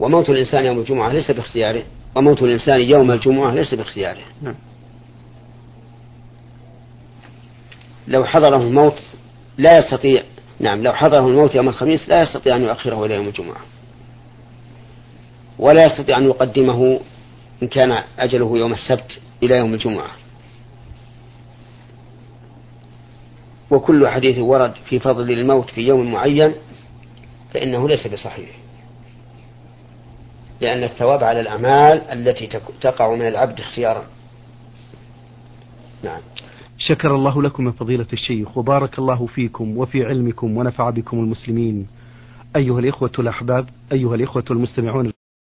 وموت 0.00 0.30
الإنسان 0.30 0.64
يوم 0.64 0.78
الجمعة 0.78 1.12
ليس 1.12 1.30
باختياره 1.30 1.82
وموت 2.14 2.42
الإنسان 2.42 2.80
يوم 2.80 3.10
الجمعة 3.10 3.54
ليس 3.54 3.74
باختياره. 3.74 4.22
نعم. 4.42 4.56
لو 8.08 8.24
حضره 8.24 8.56
الموت 8.56 9.02
لا 9.58 9.78
يستطيع 9.78 10.22
نعم 10.60 10.82
لو 10.82 10.92
حضره 10.92 11.26
الموت 11.26 11.54
يوم 11.54 11.68
الخميس 11.68 12.08
لا 12.08 12.22
يستطيع 12.22 12.56
أن 12.56 12.62
يؤخره 12.62 13.04
إلى 13.04 13.14
يوم 13.14 13.26
الجمعة. 13.26 13.60
ولا 15.58 15.84
يستطيع 15.84 16.18
أن 16.18 16.24
يقدمه 16.24 17.00
إن 17.62 17.68
كان 17.68 18.02
أجله 18.18 18.58
يوم 18.58 18.72
السبت 18.72 19.18
إلى 19.42 19.56
يوم 19.56 19.74
الجمعة. 19.74 20.10
وكل 23.70 24.08
حديث 24.08 24.38
ورد 24.38 24.72
في 24.84 24.98
فضل 24.98 25.30
الموت 25.30 25.70
في 25.70 25.80
يوم 25.80 26.12
معين 26.12 26.54
فإنه 27.54 27.88
ليس 27.88 28.06
بصحيح. 28.06 28.50
لأن 30.60 30.84
الثواب 30.84 31.24
على 31.24 31.40
الأعمال 31.40 32.02
التي 32.02 32.60
تقع 32.80 33.14
من 33.14 33.28
العبد 33.28 33.60
اختيارا. 33.60 34.06
نعم. 36.02 36.20
شكر 36.78 37.14
الله 37.14 37.42
لكم 37.42 37.64
من 37.64 37.72
فضيلة 37.72 38.06
الشيخ 38.12 38.58
وبارك 38.58 38.98
الله 38.98 39.26
فيكم 39.26 39.78
وفي 39.78 40.04
علمكم 40.04 40.56
ونفع 40.56 40.90
بكم 40.90 41.18
المسلمين. 41.18 41.86
أيها 42.56 42.78
الإخوة 42.78 43.12
الأحباب 43.18 43.68
أيها 43.92 44.14
الإخوة 44.14 44.44
المستمعون. 44.50 45.12